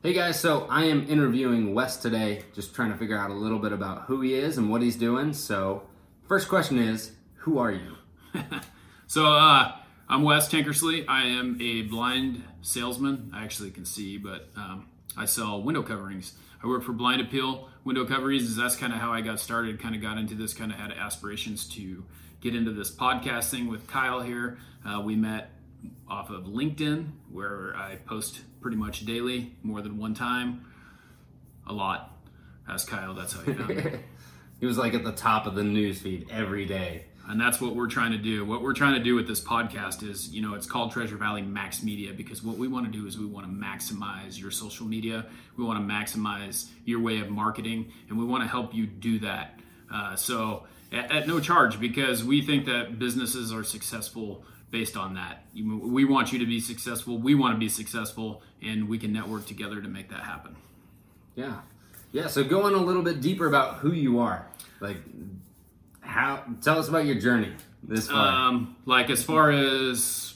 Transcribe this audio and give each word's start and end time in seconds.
Hey 0.00 0.12
guys, 0.12 0.38
so 0.38 0.64
I 0.70 0.84
am 0.84 1.08
interviewing 1.10 1.74
Wes 1.74 1.96
today, 1.96 2.44
just 2.54 2.72
trying 2.72 2.92
to 2.92 2.96
figure 2.96 3.18
out 3.18 3.30
a 3.30 3.34
little 3.34 3.58
bit 3.58 3.72
about 3.72 4.02
who 4.02 4.20
he 4.20 4.34
is 4.34 4.56
and 4.56 4.70
what 4.70 4.80
he's 4.80 4.94
doing. 4.94 5.32
So, 5.32 5.82
first 6.28 6.48
question 6.48 6.78
is, 6.78 7.12
who 7.38 7.58
are 7.58 7.72
you? 7.72 7.96
So 9.08 9.24
uh, 9.24 9.72
I'm 10.06 10.22
Wes 10.22 10.50
Tankersley. 10.50 11.06
I 11.08 11.22
am 11.22 11.56
a 11.62 11.80
blind 11.82 12.44
salesman. 12.60 13.32
I 13.34 13.42
actually 13.42 13.70
can 13.70 13.86
see, 13.86 14.18
but 14.18 14.50
um, 14.54 14.86
I 15.16 15.24
sell 15.24 15.62
window 15.62 15.82
coverings. 15.82 16.34
I 16.62 16.66
work 16.66 16.84
for 16.84 16.92
Blind 16.92 17.22
Appeal 17.22 17.70
Window 17.84 18.04
Coverings. 18.04 18.54
That's 18.54 18.76
kind 18.76 18.92
of 18.92 18.98
how 18.98 19.10
I 19.10 19.22
got 19.22 19.40
started. 19.40 19.80
Kind 19.80 19.94
of 19.94 20.02
got 20.02 20.18
into 20.18 20.34
this. 20.34 20.52
Kind 20.52 20.72
of 20.72 20.78
had 20.78 20.92
aspirations 20.92 21.66
to 21.70 22.04
get 22.42 22.54
into 22.54 22.70
this 22.70 22.90
podcasting 22.90 23.70
with 23.70 23.86
Kyle 23.86 24.20
here. 24.20 24.58
Uh, 24.86 25.00
we 25.00 25.16
met 25.16 25.52
off 26.08 26.30
of 26.30 26.44
LinkedIn, 26.44 27.08
where 27.30 27.74
I 27.76 27.96
post 27.96 28.40
pretty 28.60 28.76
much 28.76 29.04
daily, 29.06 29.54
more 29.62 29.82
than 29.82 29.98
one 29.98 30.14
time, 30.14 30.64
a 31.66 31.72
lot. 31.72 32.12
Ask 32.68 32.88
Kyle. 32.88 33.14
That's 33.14 33.32
how 33.32 33.40
he 33.42 33.52
found 33.54 33.68
me. 33.76 33.84
He 34.60 34.66
was 34.66 34.76
like 34.76 34.92
at 34.94 35.04
the 35.04 35.12
top 35.12 35.46
of 35.46 35.54
the 35.54 35.62
news 35.62 36.00
feed 36.00 36.26
every 36.30 36.66
day. 36.66 37.04
and 37.28 37.40
that's 37.40 37.60
what 37.60 37.76
we're 37.76 37.86
trying 37.88 38.10
to 38.12 38.18
do 38.18 38.44
what 38.44 38.62
we're 38.62 38.72
trying 38.72 38.94
to 38.94 39.02
do 39.02 39.14
with 39.14 39.28
this 39.28 39.40
podcast 39.40 40.02
is 40.02 40.30
you 40.30 40.40
know 40.42 40.54
it's 40.54 40.66
called 40.66 40.90
treasure 40.90 41.16
valley 41.16 41.42
max 41.42 41.82
media 41.82 42.12
because 42.12 42.42
what 42.42 42.56
we 42.56 42.66
want 42.66 42.90
to 42.90 42.90
do 42.90 43.06
is 43.06 43.18
we 43.18 43.26
want 43.26 43.46
to 43.46 43.52
maximize 43.52 44.40
your 44.40 44.50
social 44.50 44.86
media 44.86 45.26
we 45.56 45.62
want 45.64 45.78
to 45.78 45.94
maximize 45.94 46.68
your 46.86 47.00
way 47.00 47.20
of 47.20 47.28
marketing 47.28 47.92
and 48.08 48.18
we 48.18 48.24
want 48.24 48.42
to 48.42 48.48
help 48.48 48.74
you 48.74 48.86
do 48.86 49.18
that 49.18 49.60
uh, 49.92 50.16
so 50.16 50.64
at, 50.92 51.10
at 51.10 51.28
no 51.28 51.40
charge 51.40 51.78
because 51.80 52.24
we 52.24 52.40
think 52.42 52.66
that 52.66 52.98
businesses 52.98 53.52
are 53.52 53.64
successful 53.64 54.44
based 54.70 54.96
on 54.96 55.14
that 55.14 55.44
we 55.54 56.04
want 56.04 56.32
you 56.32 56.38
to 56.38 56.46
be 56.46 56.60
successful 56.60 57.16
we 57.18 57.34
want 57.34 57.54
to 57.54 57.58
be 57.58 57.68
successful 57.68 58.42
and 58.62 58.88
we 58.88 58.98
can 58.98 59.12
network 59.12 59.46
together 59.46 59.80
to 59.80 59.88
make 59.88 60.10
that 60.10 60.20
happen 60.24 60.54
Yeah. 61.34 61.60
Yeah, 62.10 62.26
so 62.26 62.42
going 62.42 62.74
a 62.74 62.78
little 62.78 63.02
bit 63.02 63.20
deeper 63.20 63.46
about 63.46 63.76
who 63.76 63.92
you 63.92 64.18
are. 64.18 64.46
Like, 64.80 64.96
how, 66.00 66.42
tell 66.62 66.78
us 66.78 66.88
about 66.88 67.04
your 67.04 67.16
journey 67.16 67.52
this 67.82 68.08
far. 68.08 68.48
um, 68.48 68.76
like 68.86 69.10
as 69.10 69.22
far 69.22 69.50
as 69.50 70.34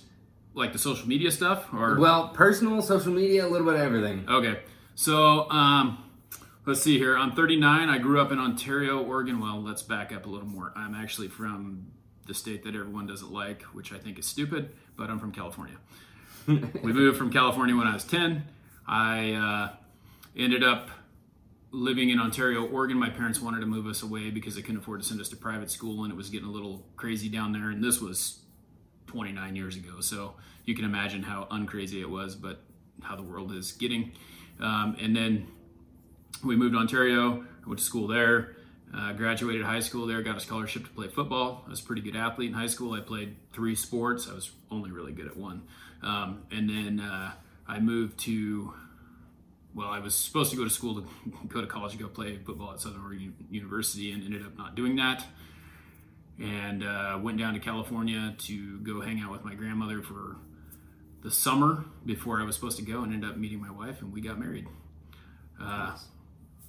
like 0.55 0.72
the 0.74 0.78
social 0.78 1.08
media 1.08 1.30
stuff 1.30 1.72
or 1.72 1.98
well, 1.98 2.28
personal, 2.28 2.82
social 2.82 3.12
media, 3.12 3.46
a 3.46 3.48
little 3.48 3.66
bit 3.66 3.77
of 3.77 3.80
everything. 3.80 4.27
Okay, 4.28 4.60
so 4.94 5.48
um, 5.50 6.05
let's 6.66 6.82
see 6.82 6.98
here. 6.98 7.16
I'm 7.16 7.32
39. 7.32 7.88
I 7.88 7.98
grew 7.98 8.20
up 8.20 8.30
in 8.30 8.38
Ontario, 8.38 9.02
Oregon. 9.02 9.41
Well, 9.41 9.62
let's 9.62 9.82
back 9.82 10.12
up 10.12 10.27
a 10.27 10.28
little 10.28 10.46
more. 10.46 10.72
I'm 10.77 10.94
actually 10.94 11.28
from 11.28 11.86
the 12.27 12.34
state 12.34 12.64
that 12.64 12.74
everyone 12.74 13.06
doesn't 13.06 13.32
like, 13.32 13.62
which 13.72 13.92
I 13.92 13.98
think 13.98 14.18
is 14.18 14.27
stupid, 14.27 14.70
but 14.96 15.10
I'm 15.10 15.18
from 15.18 15.33
California. 15.33 15.77
we 16.46 16.56
moved 16.92 17.18
from 17.18 17.33
California 17.33 17.77
when 17.77 17.86
I 17.86 17.94
was 17.94 18.05
10. 18.05 18.44
I 18.86 19.33
uh, 19.33 19.77
ended 20.36 20.62
up 20.62 20.90
living 21.72 22.10
in 22.10 22.20
Ontario, 22.20 22.64
Oregon. 22.66 22.96
My 22.96 23.10
parents 23.10 23.40
wanted 23.40 23.60
to 23.60 23.66
move 23.66 23.86
us 23.86 24.02
away 24.02 24.30
because 24.30 24.55
they 24.55 24.62
couldn't 24.62 24.80
afford 24.80 25.02
to 25.02 25.06
send 25.06 25.20
us 25.20 25.28
to 25.30 25.36
private 25.36 25.70
school, 25.70 26.05
and 26.05 26.12
it 26.12 26.16
was 26.16 26.30
getting 26.30 26.48
a 26.48 26.52
little 26.52 26.86
crazy 26.96 27.28
down 27.28 27.52
there. 27.52 27.70
And 27.70 27.83
this 27.83 28.00
was 28.00 28.40
29 29.08 29.56
years 29.56 29.77
ago, 29.77 30.00
so 30.00 30.34
you 30.64 30.77
can 30.77 30.84
imagine 30.84 31.24
how 31.24 31.48
uncrazy 31.50 32.00
it 32.00 32.08
was, 32.08 32.36
but 32.36 32.60
how 33.02 33.16
the 33.16 33.22
world 33.22 33.52
is 33.52 33.72
getting. 33.72 34.12
Um, 34.60 34.96
and 35.00 35.16
then 35.16 35.48
we 36.44 36.56
moved 36.56 36.75
to 36.75 36.78
Ontario. 36.78 37.44
I 37.64 37.69
went 37.69 37.78
to 37.78 37.84
school 37.84 38.06
there. 38.06 38.56
Uh, 38.94 39.12
graduated 39.12 39.64
high 39.64 39.80
school 39.80 40.06
there. 40.06 40.22
Got 40.22 40.36
a 40.36 40.41
scholarship 40.41 40.84
to 40.84 40.91
play 40.91 41.08
football. 41.08 41.64
I 41.66 41.70
was 41.70 41.80
a 41.80 41.84
pretty 41.84 42.02
good 42.02 42.16
athlete 42.16 42.48
in 42.48 42.55
high 42.55 42.66
school. 42.66 42.92
I 42.92 43.00
played 43.00 43.36
three 43.52 43.74
sports. 43.74 44.28
I 44.30 44.34
was 44.34 44.50
only 44.70 44.91
really 44.91 45.12
good 45.12 45.27
at 45.27 45.36
one. 45.36 45.62
Um, 46.02 46.42
and 46.50 46.69
then 46.69 47.00
uh, 47.00 47.33
I 47.66 47.80
moved 47.80 48.19
to 48.20 48.74
well, 49.74 49.89
I 49.89 50.00
was 50.00 50.14
supposed 50.14 50.50
to 50.50 50.56
go 50.56 50.64
to 50.64 50.70
school 50.70 50.97
to 50.97 51.08
go 51.48 51.61
to 51.61 51.66
college 51.66 51.92
to 51.92 51.98
go 51.98 52.08
play 52.08 52.36
football 52.36 52.72
at 52.72 52.80
Southern 52.80 53.02
Oregon 53.02 53.34
University 53.50 54.12
and 54.12 54.22
ended 54.22 54.44
up 54.44 54.56
not 54.56 54.74
doing 54.74 54.96
that. 54.96 55.24
And 56.39 56.83
uh, 56.83 57.18
went 57.23 57.39
down 57.39 57.55
to 57.55 57.61
California 57.61 58.35
to 58.36 58.80
go 58.80 59.01
hang 59.01 59.20
out 59.20 59.30
with 59.30 59.45
my 59.45 59.55
grandmother 59.55 60.02
for 60.02 60.36
the 61.23 61.30
summer 61.30 61.85
before 62.05 62.40
I 62.40 62.45
was 62.45 62.56
supposed 62.56 62.79
to 62.79 62.85
go 62.85 63.02
and 63.02 63.12
ended 63.12 63.30
up 63.30 63.36
meeting 63.36 63.61
my 63.61 63.70
wife 63.70 64.02
and 64.02 64.12
we 64.12 64.20
got 64.20 64.39
married. 64.39 64.67
Uh, 65.61 65.96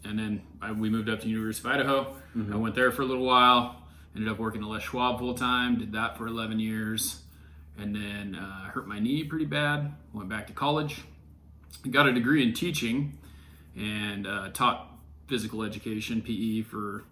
and 0.06 0.18
then 0.20 0.42
I, 0.62 0.72
we 0.72 0.90
moved 0.90 1.10
up 1.10 1.22
to 1.22 1.28
University 1.30 1.68
of 1.68 1.74
Idaho. 1.74 2.16
I 2.54 2.58
went 2.58 2.76
there 2.76 2.92
for 2.92 3.04
a 3.04 3.06
little 3.06 3.26
while, 3.26 3.84
ended 4.16 4.30
up 4.32 4.40
working 4.40 4.62
at 4.62 4.68
Les 4.68 4.82
Schwab 4.82 5.20
full 5.20 5.34
time, 5.34 5.78
did 5.78 5.92
that 5.94 6.18
for 6.18 6.28
11 6.28 6.60
years. 6.60 7.22
And 7.78 7.96
then 7.96 8.36
uh, 8.36 8.70
hurt 8.70 8.88
my 8.88 9.00
knee 9.00 9.24
pretty 9.24 9.46
bad, 9.46 9.94
went 10.14 10.30
back 10.30 10.46
to 10.48 10.54
college, 10.54 11.02
got 11.90 12.08
a 12.08 12.14
degree 12.14 12.44
in 12.44 12.54
teaching 12.54 13.18
and 13.76 14.28
uh, 14.28 14.50
taught 14.54 14.90
physical 15.28 15.64
education 15.64 16.22
PE 16.22 16.62
for 16.62 17.04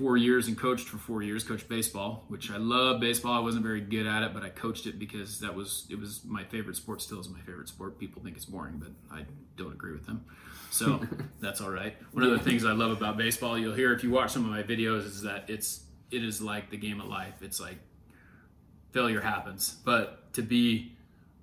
four 0.00 0.16
years 0.16 0.48
and 0.48 0.56
coached 0.56 0.88
for 0.88 0.96
four 0.96 1.22
years 1.22 1.44
coached 1.44 1.68
baseball 1.68 2.24
which 2.28 2.50
I 2.50 2.56
love 2.56 3.00
baseball. 3.00 3.34
I 3.34 3.40
wasn't 3.40 3.64
very 3.64 3.82
good 3.82 4.06
at 4.06 4.22
it 4.22 4.32
but 4.32 4.42
I 4.42 4.48
coached 4.48 4.86
it 4.86 4.98
because 4.98 5.40
that 5.40 5.54
was 5.54 5.86
it 5.90 5.98
was 5.98 6.22
my 6.24 6.42
favorite 6.44 6.76
sport 6.76 7.02
still 7.02 7.20
is 7.20 7.28
my 7.28 7.40
favorite 7.40 7.68
sport. 7.68 7.98
People 7.98 8.22
think 8.22 8.34
it's 8.34 8.46
boring 8.46 8.78
but 8.78 8.92
I 9.14 9.26
don't 9.58 9.72
agree 9.72 9.92
with 9.92 10.06
them. 10.06 10.24
So 10.70 11.06
that's 11.40 11.60
all 11.60 11.70
right. 11.70 11.96
One 12.12 12.24
of 12.24 12.30
the 12.30 12.38
things 12.38 12.64
I 12.64 12.72
love 12.72 12.92
about 12.92 13.18
baseball 13.18 13.58
you'll 13.58 13.74
hear 13.74 13.92
if 13.92 14.02
you 14.02 14.10
watch 14.10 14.30
some 14.30 14.44
of 14.46 14.50
my 14.50 14.62
videos 14.62 15.04
is 15.04 15.20
that 15.22 15.44
it's 15.48 15.84
it 16.10 16.24
is 16.24 16.40
like 16.40 16.70
the 16.70 16.78
game 16.78 16.98
of 16.98 17.06
life. 17.06 17.34
It's 17.42 17.60
like 17.60 17.76
failure 18.92 19.20
happens. 19.20 19.76
But 19.84 20.32
to 20.32 20.42
be 20.42 20.96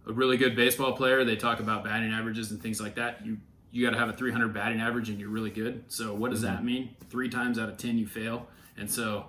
a 0.07 0.13
really 0.13 0.37
good 0.37 0.55
baseball 0.55 0.93
player, 0.93 1.23
they 1.23 1.35
talk 1.35 1.59
about 1.59 1.83
batting 1.83 2.11
averages 2.11 2.49
and 2.49 2.59
things 2.59 2.81
like 2.81 2.95
that. 2.95 3.23
You 3.23 3.37
you 3.71 3.85
got 3.85 3.91
to 3.91 3.97
have 3.99 4.09
a 4.09 4.13
300 4.13 4.53
batting 4.53 4.79
average 4.79 5.09
and 5.09 5.19
you're 5.19 5.29
really 5.29 5.49
good. 5.49 5.83
So 5.87 6.13
what 6.13 6.31
does 6.31 6.41
that 6.41 6.63
mean? 6.63 6.95
Three 7.09 7.29
times 7.29 7.59
out 7.59 7.69
of 7.69 7.77
10 7.77 7.97
you 7.97 8.07
fail, 8.07 8.47
and 8.77 8.89
so 8.89 9.25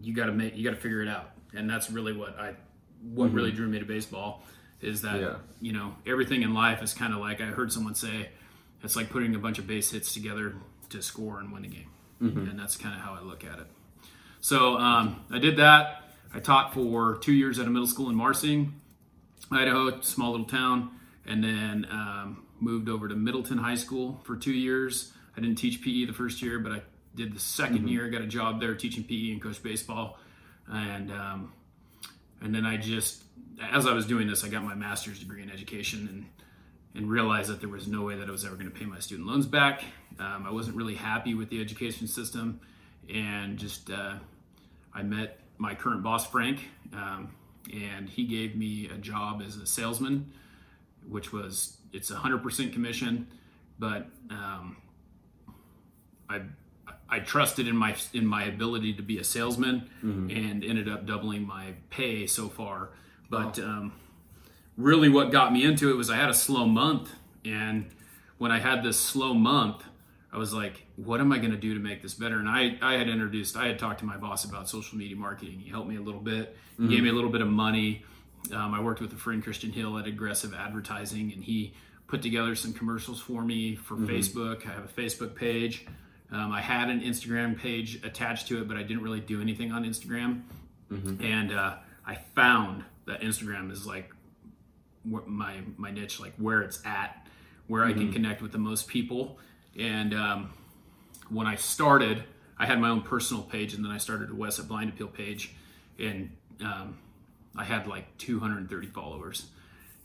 you 0.00 0.14
got 0.14 0.26
to 0.26 0.32
make 0.32 0.56
you 0.56 0.64
got 0.64 0.74
to 0.74 0.80
figure 0.80 1.02
it 1.02 1.08
out. 1.08 1.30
And 1.54 1.68
that's 1.68 1.90
really 1.90 2.12
what 2.16 2.38
I 2.38 2.54
what 3.02 3.32
really 3.32 3.50
drew 3.52 3.66
me 3.68 3.78
to 3.80 3.84
baseball 3.84 4.44
is 4.80 5.02
that 5.02 5.20
Yeah. 5.20 5.34
you 5.60 5.72
know 5.72 5.94
everything 6.06 6.42
in 6.42 6.54
life 6.54 6.82
is 6.82 6.94
kind 6.94 7.12
of 7.12 7.20
like 7.20 7.40
I 7.40 7.46
heard 7.46 7.72
someone 7.72 7.94
say 7.94 8.28
it's 8.82 8.96
like 8.96 9.10
putting 9.10 9.34
a 9.34 9.38
bunch 9.38 9.58
of 9.58 9.66
base 9.66 9.90
hits 9.90 10.12
together 10.14 10.54
to 10.90 11.02
score 11.02 11.38
and 11.40 11.52
win 11.52 11.64
a 11.64 11.68
game, 11.68 11.88
and 12.20 12.58
that's 12.58 12.76
kind 12.76 12.94
of 12.94 13.00
how 13.00 13.14
I 13.14 13.20
look 13.22 13.44
at 13.44 13.58
it. 13.58 13.66
So 14.40 14.76
um, 14.78 15.24
I 15.30 15.38
did 15.38 15.56
that. 15.58 16.02
I 16.34 16.40
taught 16.40 16.74
for 16.74 17.16
two 17.18 17.32
years 17.32 17.58
at 17.58 17.66
a 17.66 17.70
middle 17.70 17.86
school 17.86 18.08
in 18.08 18.14
Marsing, 18.16 18.80
Idaho, 19.50 20.00
small 20.00 20.30
little 20.32 20.46
town, 20.46 20.90
and 21.26 21.42
then 21.44 21.86
um, 21.90 22.42
moved 22.62 22.88
over 22.88 23.08
to 23.08 23.14
Middleton 23.14 23.58
High 23.58 23.74
School 23.74 24.20
for 24.24 24.36
two 24.36 24.52
years. 24.52 25.12
I 25.36 25.40
didn't 25.40 25.56
teach 25.56 25.82
PE 25.82 26.06
the 26.06 26.12
first 26.12 26.40
year, 26.42 26.58
but 26.58 26.72
I 26.72 26.82
did 27.14 27.34
the 27.34 27.38
2nd 27.38 27.88
year. 27.90 28.06
I 28.06 28.08
got 28.08 28.22
a 28.22 28.26
job 28.26 28.60
there 28.60 28.74
teaching 28.74 29.04
PE 29.04 29.32
and 29.32 29.42
coached 29.42 29.62
baseball, 29.62 30.18
and 30.70 31.10
um, 31.10 31.52
and 32.40 32.54
then 32.54 32.64
I 32.64 32.76
just, 32.76 33.22
as 33.70 33.86
I 33.86 33.92
was 33.92 34.06
doing 34.06 34.26
this, 34.26 34.44
I 34.44 34.48
got 34.48 34.64
my 34.64 34.74
master's 34.74 35.18
degree 35.18 35.42
in 35.42 35.50
education 35.50 36.08
and 36.10 36.26
and 36.94 37.10
realized 37.10 37.50
that 37.50 37.60
there 37.60 37.70
was 37.70 37.88
no 37.88 38.02
way 38.02 38.16
that 38.16 38.28
I 38.28 38.30
was 38.30 38.44
ever 38.44 38.54
going 38.54 38.70
to 38.70 38.78
pay 38.78 38.84
my 38.84 38.98
student 38.98 39.26
loans 39.26 39.46
back. 39.46 39.82
Um, 40.18 40.44
I 40.46 40.50
wasn't 40.50 40.76
really 40.76 40.94
happy 40.94 41.34
with 41.34 41.48
the 41.48 41.60
education 41.60 42.06
system, 42.06 42.60
and 43.12 43.58
just 43.58 43.90
uh, 43.90 44.14
I 44.94 45.02
met 45.02 45.40
my 45.56 45.74
current 45.74 46.02
boss 46.02 46.26
Frank, 46.26 46.68
um, 46.92 47.30
and 47.72 48.08
he 48.08 48.24
gave 48.24 48.56
me 48.56 48.90
a 48.90 48.98
job 48.98 49.42
as 49.46 49.56
a 49.56 49.66
salesman, 49.66 50.32
which 51.08 51.32
was 51.32 51.78
it's 51.92 52.10
100% 52.10 52.72
commission, 52.72 53.28
but 53.78 54.06
um, 54.30 54.76
I 56.28 56.42
I 57.08 57.18
trusted 57.20 57.68
in 57.68 57.76
my 57.76 57.94
in 58.14 58.26
my 58.26 58.44
ability 58.44 58.94
to 58.94 59.02
be 59.02 59.18
a 59.18 59.24
salesman, 59.24 59.88
and 60.30 60.64
ended 60.64 60.88
up 60.88 61.06
doubling 61.06 61.46
my 61.46 61.74
pay 61.90 62.26
so 62.26 62.48
far. 62.48 62.90
But 63.28 63.58
um, 63.58 63.92
really, 64.76 65.08
what 65.08 65.30
got 65.30 65.52
me 65.52 65.64
into 65.64 65.90
it 65.90 65.94
was 65.96 66.08
I 66.10 66.16
had 66.16 66.30
a 66.30 66.34
slow 66.34 66.66
month, 66.66 67.10
and 67.44 67.86
when 68.38 68.50
I 68.50 68.58
had 68.58 68.82
this 68.82 68.98
slow 68.98 69.34
month, 69.34 69.84
I 70.32 70.38
was 70.38 70.54
like, 70.54 70.86
what 70.96 71.20
am 71.20 71.30
I 71.32 71.38
going 71.38 71.50
to 71.52 71.58
do 71.58 71.74
to 71.74 71.80
make 71.80 72.00
this 72.02 72.14
better? 72.14 72.38
And 72.38 72.48
I, 72.48 72.78
I 72.80 72.94
had 72.94 73.08
introduced, 73.08 73.56
I 73.56 73.66
had 73.66 73.78
talked 73.78 74.00
to 74.00 74.06
my 74.06 74.16
boss 74.16 74.44
about 74.44 74.68
social 74.68 74.96
media 74.96 75.14
marketing. 75.14 75.60
He 75.60 75.68
helped 75.70 75.88
me 75.88 75.96
a 75.96 76.00
little 76.00 76.20
bit. 76.20 76.56
He 76.78 76.88
gave 76.88 77.02
me 77.02 77.10
a 77.10 77.12
little 77.12 77.30
bit 77.30 77.42
of 77.42 77.48
money. 77.48 78.04
Um, 78.52 78.74
I 78.74 78.80
worked 78.80 79.00
with 79.00 79.12
a 79.12 79.16
friend, 79.16 79.42
Christian 79.42 79.70
Hill, 79.72 79.98
at 79.98 80.06
Aggressive 80.06 80.52
Advertising, 80.54 81.32
and 81.32 81.44
he 81.44 81.74
put 82.08 82.22
together 82.22 82.54
some 82.54 82.72
commercials 82.72 83.20
for 83.20 83.42
me 83.42 83.74
for 83.76 83.96
Facebook. 84.08 84.66
I 84.66 84.72
have 84.72 84.84
a 84.84 84.88
Facebook 84.88 85.34
page. 85.34 85.86
Um, 86.30 86.50
I 86.50 86.60
had 86.60 86.88
an 86.88 87.00
Instagram 87.02 87.58
page 87.58 88.02
attached 88.04 88.48
to 88.48 88.60
it, 88.60 88.68
but 88.68 88.76
I 88.76 88.82
didn't 88.82 89.02
really 89.02 89.20
do 89.20 89.40
anything 89.40 89.70
on 89.72 89.84
Instagram. 89.84 90.42
And 91.22 91.52
uh, 91.52 91.76
I 92.06 92.16
found 92.34 92.84
that 93.06 93.20
Instagram 93.22 93.70
is 93.70 93.86
like 93.86 94.12
my 95.04 95.60
my 95.76 95.90
niche, 95.90 96.20
like 96.20 96.34
where 96.36 96.62
it's 96.62 96.80
at, 96.84 97.26
where 97.66 97.84
I 97.84 97.92
can 97.92 98.12
connect 98.12 98.42
with 98.42 98.52
the 98.52 98.58
most 98.58 98.88
people. 98.88 99.38
And 99.78 100.12
um, 100.14 100.52
when 101.30 101.46
I 101.46 101.56
started, 101.56 102.24
I 102.58 102.66
had 102.66 102.78
my 102.78 102.90
own 102.90 103.02
personal 103.02 103.42
page, 103.42 103.74
and 103.74 103.84
then 103.84 103.90
I 103.90 103.98
started 103.98 104.30
a 104.30 104.34
Wes 104.34 104.58
at 104.58 104.68
Blind 104.68 104.90
Appeal 104.90 105.08
page, 105.08 105.54
and 105.98 106.30
um, 106.62 106.98
I 107.56 107.64
had 107.64 107.86
like 107.86 108.16
230 108.18 108.86
followers. 108.88 109.46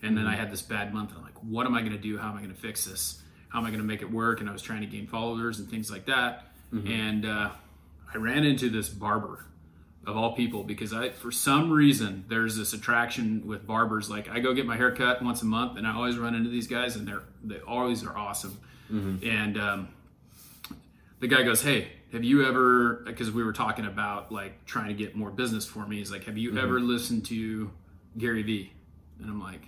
And 0.02 0.16
then 0.16 0.26
I 0.26 0.36
had 0.36 0.50
this 0.52 0.62
bad 0.62 0.94
month. 0.94 1.10
I'm 1.16 1.22
like, 1.22 1.34
what 1.42 1.66
am 1.66 1.74
I 1.74 1.80
going 1.80 1.92
to 1.92 1.98
do? 1.98 2.18
How 2.18 2.28
am 2.30 2.36
I 2.36 2.40
going 2.40 2.54
to 2.54 2.60
fix 2.60 2.84
this? 2.84 3.20
How 3.48 3.58
am 3.58 3.64
I 3.64 3.70
going 3.70 3.80
to 3.80 3.86
make 3.86 4.00
it 4.02 4.10
work? 4.10 4.40
And 4.40 4.48
I 4.48 4.52
was 4.52 4.62
trying 4.62 4.80
to 4.82 4.86
gain 4.86 5.06
followers 5.08 5.58
and 5.58 5.68
things 5.68 5.90
like 5.90 6.06
that. 6.06 6.46
And 6.86 7.24
uh, 7.26 7.50
I 8.14 8.16
ran 8.18 8.44
into 8.44 8.68
this 8.70 8.88
barber 8.88 9.46
of 10.06 10.16
all 10.16 10.34
people 10.36 10.62
because 10.62 10.92
I, 10.92 11.10
for 11.10 11.32
some 11.32 11.70
reason, 11.72 12.24
there's 12.28 12.56
this 12.56 12.72
attraction 12.74 13.46
with 13.46 13.66
barbers. 13.66 14.08
Like 14.08 14.28
I 14.28 14.38
go 14.38 14.54
get 14.54 14.66
my 14.66 14.76
hair 14.76 14.94
cut 14.94 15.22
once 15.22 15.42
a 15.42 15.46
month, 15.46 15.76
and 15.78 15.86
I 15.86 15.94
always 15.94 16.16
run 16.18 16.34
into 16.34 16.50
these 16.50 16.66
guys, 16.66 16.94
and 16.96 17.08
they're 17.08 17.22
they 17.42 17.58
always 17.60 18.04
are 18.04 18.16
awesome. 18.16 18.58
And 19.22 19.58
um, 19.58 19.88
the 21.20 21.26
guy 21.26 21.42
goes, 21.42 21.62
"Hey, 21.62 21.88
have 22.12 22.24
you 22.24 22.44
ever?" 22.46 23.02
Because 23.06 23.30
we 23.30 23.44
were 23.44 23.52
talking 23.52 23.86
about 23.86 24.32
like 24.32 24.64
trying 24.64 24.88
to 24.88 24.94
get 24.94 25.14
more 25.14 25.30
business 25.30 25.64
for 25.64 25.86
me. 25.86 25.98
He's 25.98 26.10
like, 26.10 26.24
"Have 26.24 26.38
you 26.38 26.50
mm-hmm. 26.50 26.58
ever 26.58 26.80
listened 26.80 27.26
to 27.26 27.70
Gary 28.16 28.42
Vee?" 28.42 28.72
And 29.20 29.30
I'm 29.30 29.40
like, 29.40 29.62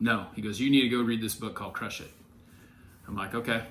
"No." 0.00 0.26
He 0.34 0.42
goes, 0.42 0.60
"You 0.60 0.70
need 0.70 0.82
to 0.82 0.88
go 0.88 1.02
read 1.02 1.22
this 1.22 1.34
book 1.34 1.54
called 1.54 1.74
Crush 1.74 2.00
It." 2.00 2.10
I'm 3.06 3.16
like, 3.16 3.34
"Okay." 3.34 3.62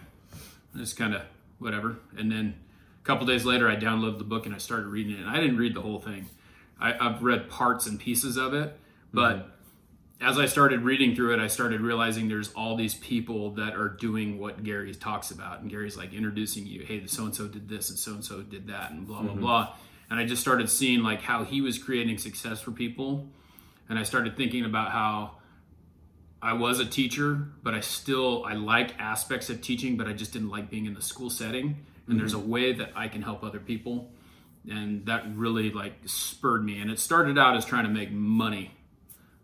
Just 0.76 0.98
kind 0.98 1.14
of 1.14 1.22
whatever. 1.60 1.98
And 2.18 2.32
then 2.32 2.56
a 3.02 3.06
couple 3.06 3.26
days 3.26 3.46
later, 3.46 3.70
I 3.70 3.76
downloaded 3.76 4.18
the 4.18 4.26
book 4.26 4.46
and 4.46 4.54
I 4.54 4.58
started 4.58 4.88
reading 4.88 5.14
it. 5.14 5.20
And 5.20 5.30
I 5.30 5.40
didn't 5.40 5.58
read 5.58 5.74
the 5.74 5.82
whole 5.82 6.00
thing. 6.00 6.26
I, 6.80 6.94
I've 7.00 7.24
read 7.24 7.50
parts 7.50 7.86
and 7.86 8.00
pieces 8.00 8.36
of 8.36 8.54
it, 8.54 8.78
but 9.14 9.38
mm-hmm. 9.38 9.50
As 10.22 10.40
I 10.40 10.46
started 10.46 10.82
reading 10.82 11.16
through 11.16 11.34
it, 11.34 11.40
I 11.40 11.48
started 11.48 11.82
realizing 11.82 12.30
there's 12.30 12.52
all 12.54 12.76
these 12.76 12.96
people 12.96 13.52
that 13.52 13.76
are 13.76 13.90
doing 13.90 14.40
what 14.40 14.64
Gary 14.64 14.94
talks 14.96 15.32
about. 15.32 15.60
And 15.60 15.70
Gary's 15.70 15.98
like 15.98 16.14
introducing 16.14 16.66
you, 16.66 16.84
hey, 16.84 17.06
so 17.06 17.26
and 17.26 17.36
so 17.36 17.48
did 17.48 17.68
this 17.68 17.90
and 17.90 18.00
so 18.00 18.14
and 18.14 18.24
so 18.24 18.42
did 18.42 18.68
that, 18.68 18.92
and 18.92 19.06
blah, 19.06 19.22
blah, 19.22 19.32
mm-hmm. 19.32 19.42
blah. 19.42 19.74
And 20.10 20.20
I 20.20 20.26
just 20.26 20.42
started 20.42 20.70
seeing 20.70 21.04
like 21.04 21.22
how 21.22 21.44
he 21.44 21.62
was 21.62 21.78
creating 21.78 22.18
success 22.18 22.62
for 22.62 22.72
people. 22.72 23.28
And 23.90 24.00
I 24.00 24.04
started 24.04 24.38
thinking 24.38 24.64
about 24.64 24.92
how 24.92 25.38
I 26.42 26.54
was 26.54 26.80
a 26.80 26.86
teacher, 26.86 27.48
but 27.62 27.74
I 27.74 27.82
still 27.82 28.46
I 28.46 28.54
like 28.54 28.98
aspects 29.00 29.50
of 29.50 29.62
teaching, 29.62 29.98
but 29.98 30.08
I 30.08 30.14
just 30.14 30.32
didn't 30.32 30.50
like 30.50 30.70
being 30.70 30.86
in 30.86 30.94
the 30.94 31.02
school 31.02 31.30
setting. 31.30 31.86
And 32.08 32.20
there's 32.20 32.34
mm-hmm. 32.34 32.48
a 32.48 32.52
way 32.52 32.74
that 32.74 32.92
I 32.96 33.08
can 33.08 33.22
help 33.22 33.44
other 33.44 33.60
people. 33.60 34.12
And 34.70 35.06
that 35.08 35.26
really 35.36 35.72
like 35.72 35.94
spurred 36.06 36.64
me. 36.64 36.80
And 36.80 36.90
it 36.90 37.00
started 37.00 37.38
out 37.38 37.58
as 37.58 37.66
trying 37.66 37.84
to 37.84 37.90
make 37.90 38.12
money 38.12 38.75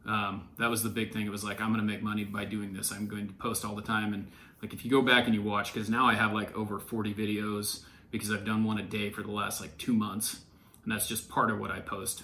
um, 0.06 0.48
that 0.58 0.70
was 0.70 0.84
the 0.84 0.90
big 0.90 1.14
thing. 1.14 1.26
It 1.26 1.32
was 1.32 1.44
like 1.44 1.62
I'm 1.62 1.70
going 1.74 1.86
to 1.86 1.92
make 1.92 2.02
money 2.02 2.24
by 2.24 2.46
doing 2.46 2.74
this. 2.74 2.92
I'm 2.92 3.08
going 3.08 3.28
to 3.28 3.34
post 3.34 3.64
all 3.66 3.76
the 3.76 3.82
time, 3.82 4.14
and 4.14 4.28
like 4.62 4.74
if 4.74 4.84
you 4.86 4.92
go 4.92 5.02
back 5.02 5.26
and 5.26 5.34
you 5.36 5.42
watch, 5.42 5.74
because 5.74 5.90
now 5.90 6.06
I 6.08 6.14
have 6.16 6.34
like 6.34 6.56
over 6.56 6.80
40 6.80 7.14
videos 7.14 7.84
because 8.12 8.32
I've 8.32 8.46
done 8.46 8.64
one 8.64 8.78
a 8.78 8.84
day 8.84 9.10
for 9.10 9.22
the 9.24 9.32
last 9.32 9.62
like 9.62 9.78
two 9.78 9.94
months, 9.94 10.42
and 10.84 10.92
that's 10.92 11.08
just 11.08 11.30
part 11.30 11.50
of 11.52 11.60
what 11.60 11.72
I 11.72 11.80
post. 11.80 12.24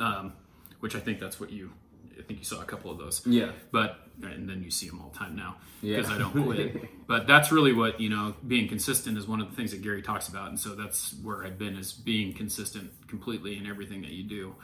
Um, 0.00 0.32
which 0.80 0.94
I 0.94 1.00
think 1.00 1.18
that's 1.20 1.40
what 1.40 1.50
you. 1.50 1.72
I 2.18 2.22
think 2.22 2.38
you 2.40 2.44
saw 2.44 2.60
a 2.60 2.64
couple 2.64 2.90
of 2.90 2.98
those. 2.98 3.22
Yeah. 3.26 3.50
But 3.72 4.00
and 4.22 4.48
then 4.48 4.62
you 4.62 4.70
see 4.70 4.88
them 4.88 5.00
all 5.02 5.10
the 5.10 5.18
time 5.18 5.36
now 5.36 5.56
Yeah. 5.82 5.96
because 5.98 6.10
I 6.10 6.16
don't 6.18 6.32
quit. 6.44 6.82
but 7.06 7.26
that's 7.26 7.52
really 7.52 7.72
what 7.72 8.00
you 8.00 8.08
know. 8.08 8.34
Being 8.46 8.68
consistent 8.68 9.16
is 9.18 9.26
one 9.26 9.40
of 9.40 9.48
the 9.50 9.56
things 9.56 9.70
that 9.72 9.82
Gary 9.82 10.02
talks 10.02 10.28
about, 10.28 10.48
and 10.48 10.58
so 10.58 10.74
that's 10.74 11.14
where 11.22 11.44
I've 11.44 11.58
been 11.58 11.76
is 11.76 11.92
being 11.92 12.32
consistent 12.32 12.90
completely 13.08 13.56
in 13.58 13.66
everything 13.66 14.02
that 14.02 14.12
you 14.12 14.22
do. 14.24 14.54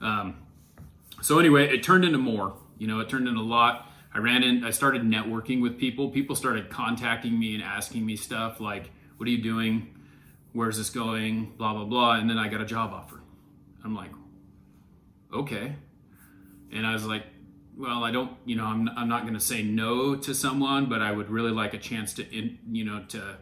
Um, 0.00 0.36
so 1.22 1.38
anyway, 1.38 1.68
it 1.68 1.82
turned 1.82 2.04
into 2.04 2.18
more. 2.18 2.56
You 2.78 2.86
know, 2.86 3.00
it 3.00 3.08
turned 3.08 3.26
into 3.28 3.40
a 3.40 3.42
lot. 3.42 3.90
I 4.14 4.18
ran 4.18 4.42
in. 4.42 4.64
I 4.64 4.70
started 4.70 5.02
networking 5.02 5.60
with 5.60 5.78
people. 5.78 6.10
People 6.10 6.36
started 6.36 6.70
contacting 6.70 7.38
me 7.38 7.54
and 7.54 7.62
asking 7.62 8.04
me 8.04 8.16
stuff 8.16 8.60
like, 8.60 8.90
"What 9.16 9.26
are 9.26 9.30
you 9.30 9.42
doing? 9.42 9.94
Where's 10.52 10.78
this 10.78 10.90
going? 10.90 11.52
Blah 11.56 11.74
blah 11.74 11.84
blah." 11.84 12.14
And 12.16 12.28
then 12.28 12.38
I 12.38 12.48
got 12.48 12.60
a 12.60 12.66
job 12.66 12.92
offer. 12.92 13.20
I'm 13.84 13.94
like, 13.94 14.10
okay. 15.32 15.76
And 16.72 16.86
I 16.86 16.92
was 16.92 17.04
like, 17.06 17.24
well, 17.76 18.02
I 18.02 18.10
don't, 18.10 18.32
you 18.44 18.56
know, 18.56 18.64
I'm, 18.64 18.88
I'm 18.96 19.08
not 19.08 19.22
going 19.22 19.34
to 19.34 19.40
say 19.40 19.62
no 19.62 20.16
to 20.16 20.34
someone, 20.34 20.86
but 20.86 21.02
I 21.02 21.12
would 21.12 21.30
really 21.30 21.52
like 21.52 21.74
a 21.74 21.78
chance 21.78 22.14
to, 22.14 22.36
in, 22.36 22.58
you 22.70 22.84
know, 22.84 23.04
to 23.08 23.36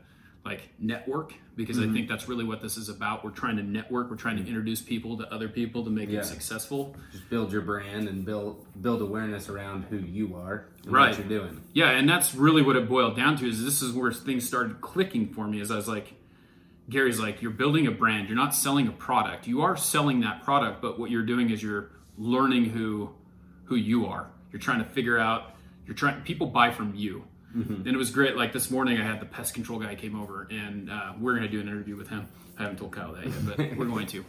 like 0.45 0.69
network 0.79 1.33
because 1.57 1.79
I 1.79 1.83
mm-hmm. 1.83 1.95
think 1.95 2.09
that's 2.09 2.29
really 2.29 2.45
what 2.45 2.61
this 2.61 2.77
is 2.77 2.89
about. 2.89 3.25
We're 3.25 3.31
trying 3.31 3.57
to 3.57 3.63
network. 3.63 4.11
We're 4.11 4.17
trying 4.17 4.37
to 4.37 4.43
mm-hmm. 4.43 4.51
introduce 4.51 4.83
people 4.83 5.17
to 5.19 5.33
other 5.33 5.49
people 5.49 5.85
to 5.85 5.91
make 5.91 6.11
Yeah. 6.11 6.21
them 6.21 6.29
successful. 6.29 6.95
Just 7.13 7.29
build 7.31 7.51
your 7.53 7.63
brand 7.63 8.09
and 8.09 8.25
build 8.25 8.67
build 8.83 9.01
awareness 9.01 9.49
around 9.49 9.85
who 9.85 9.99
you 9.99 10.37
are 10.37 10.67
and 10.85 10.93
Right. 10.93 11.11
what 11.11 11.19
you're 11.19 11.41
doing. 11.41 11.63
Yeah, 11.73 11.91
and 11.91 12.09
that's 12.09 12.35
really 12.35 12.63
what 12.63 12.77
it 12.77 12.89
boiled 12.89 13.17
down 13.17 13.37
to. 13.39 13.49
Is 13.49 13.65
this 13.65 13.81
is 13.81 13.93
where 13.93 14.13
things 14.13 14.47
started 14.47 14.81
clicking 14.81 15.33
for 15.33 15.47
me? 15.47 15.61
Is 15.61 15.71
I 15.71 15.77
was 15.77 15.89
like, 15.89 16.15
Gary's 16.91 17.19
like, 17.19 17.41
you're 17.41 17.51
building 17.51 17.87
a 17.87 17.91
brand. 17.91 18.29
You're 18.29 18.37
not 18.37 18.55
selling 18.55 18.87
a 18.89 18.93
product. 18.93 19.47
You 19.47 19.63
are 19.63 19.77
selling 19.77 20.21
that 20.21 20.43
product, 20.43 20.83
but 20.83 20.99
what 20.99 21.11
you're 21.11 21.23
doing 21.23 21.51
is 21.51 21.63
you're 21.63 21.91
learning 22.19 22.67
who 22.67 23.11
who 23.65 23.77
you 23.77 24.07
are. 24.07 24.31
You're 24.53 24.61
trying 24.61 24.85
to 24.85 24.91
figure 24.91 25.19
out. 25.19 25.55
You're 25.87 25.97
trying. 25.97 26.21
People 26.23 26.49
buy 26.49 26.71
from 26.71 26.95
you, 26.95 27.25
and 27.55 27.87
it 27.87 27.97
was 27.97 28.11
great. 28.11 28.37
Like 28.37 28.53
this 28.53 28.71
morning, 28.71 28.99
I 29.01 29.05
had 29.05 29.21
the 29.21 29.27
pest 29.27 29.55
control 29.55 29.79
guy 29.79 29.95
came 29.95 30.21
over, 30.21 30.47
and 30.51 30.91
uh, 30.91 31.13
we're 31.19 31.33
going 31.37 31.43
to 31.45 31.49
do 31.49 31.61
an 31.61 31.69
interview 31.69 31.97
with 31.97 32.09
him. 32.09 32.27
I 32.59 32.63
haven't 32.63 32.79
told 32.79 32.93
Kyle 32.93 33.13
that 33.15 33.25
yet, 33.27 33.47
but 33.47 33.59
we're 33.77 33.87
going 33.87 34.07
to. 34.09 34.25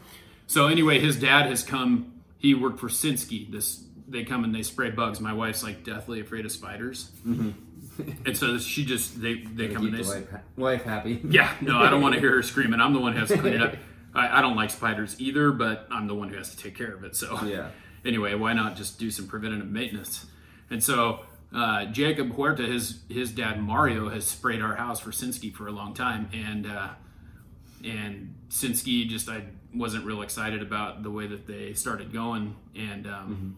So 0.48 0.68
anyway, 0.68 1.00
his 1.00 1.20
dad 1.20 1.48
has 1.48 1.64
come. 1.64 2.14
He 2.38 2.54
worked 2.54 2.80
for 2.80 2.88
Sinsky. 2.90 3.52
This 3.52 3.84
they 4.08 4.24
come 4.24 4.44
and 4.44 4.54
they 4.54 4.62
spray 4.62 4.92
bugs. 4.92 5.20
My 5.20 5.34
wife's 5.34 5.64
like 5.64 5.84
deathly 5.84 6.20
afraid 6.22 6.46
of 6.46 6.52
spiders, 6.52 7.10
and 7.26 8.38
so 8.38 8.58
she 8.58 8.86
just 8.86 9.20
they 9.22 9.36
they 9.36 9.68
come 9.70 9.86
and 9.88 9.94
the 9.98 10.04
they 10.04 10.10
wife, 10.10 10.32
ha- 10.32 10.40
wife 10.58 10.84
happy. 10.84 11.22
yeah, 11.28 11.52
no, 11.62 11.80
I 11.80 11.90
don't 11.90 12.02
want 12.02 12.14
to 12.14 12.20
hear 12.26 12.36
her 12.36 12.44
screaming. 12.44 12.80
I'm 12.80 12.94
the 12.94 13.00
one 13.00 13.14
who 13.14 13.20
has 13.20 13.30
to 13.30 13.38
clean 13.38 13.54
it 13.54 13.62
up. 13.62 13.76
I, 14.14 14.40
I 14.40 14.42
don't 14.42 14.56
like 14.56 14.70
spiders 14.70 15.16
either, 15.20 15.52
but 15.52 15.88
I'm 15.92 16.08
the 16.08 16.16
one 16.16 16.30
who 16.30 16.38
has 16.38 16.52
to 16.56 16.58
take 16.58 16.76
care 16.78 16.94
of 16.94 17.04
it. 17.04 17.16
So 17.16 17.38
Yeah. 17.46 17.70
anyway, 18.06 18.34
why 18.36 18.54
not 18.54 18.76
just 18.78 19.00
do 19.00 19.10
some 19.12 19.28
preventative 19.28 19.68
maintenance? 19.70 20.26
And 20.70 20.84
so 20.84 21.22
uh, 21.54 21.86
Jacob 21.86 22.34
Huerta, 22.34 22.64
his 22.64 23.00
his 23.10 23.32
dad 23.32 23.62
Mario, 23.62 24.10
has 24.10 24.26
sprayed 24.26 24.62
our 24.62 24.76
house 24.76 25.00
for 25.00 25.12
Sinsky 25.12 25.54
for 25.54 25.68
a 25.68 25.72
long 25.72 25.94
time, 25.94 26.30
and 26.34 26.66
uh, 26.68 26.90
and 27.84 28.36
Sinsky 28.50 29.08
just 29.08 29.30
I 29.30 29.44
wasn't 29.74 30.06
real 30.06 30.22
excited 30.22 30.62
about 30.62 31.04
the 31.04 31.12
way 31.12 31.28
that 31.28 31.48
they 31.48 31.74
started 31.74 32.12
going, 32.12 32.56
and 32.76 33.08
um, 33.08 33.58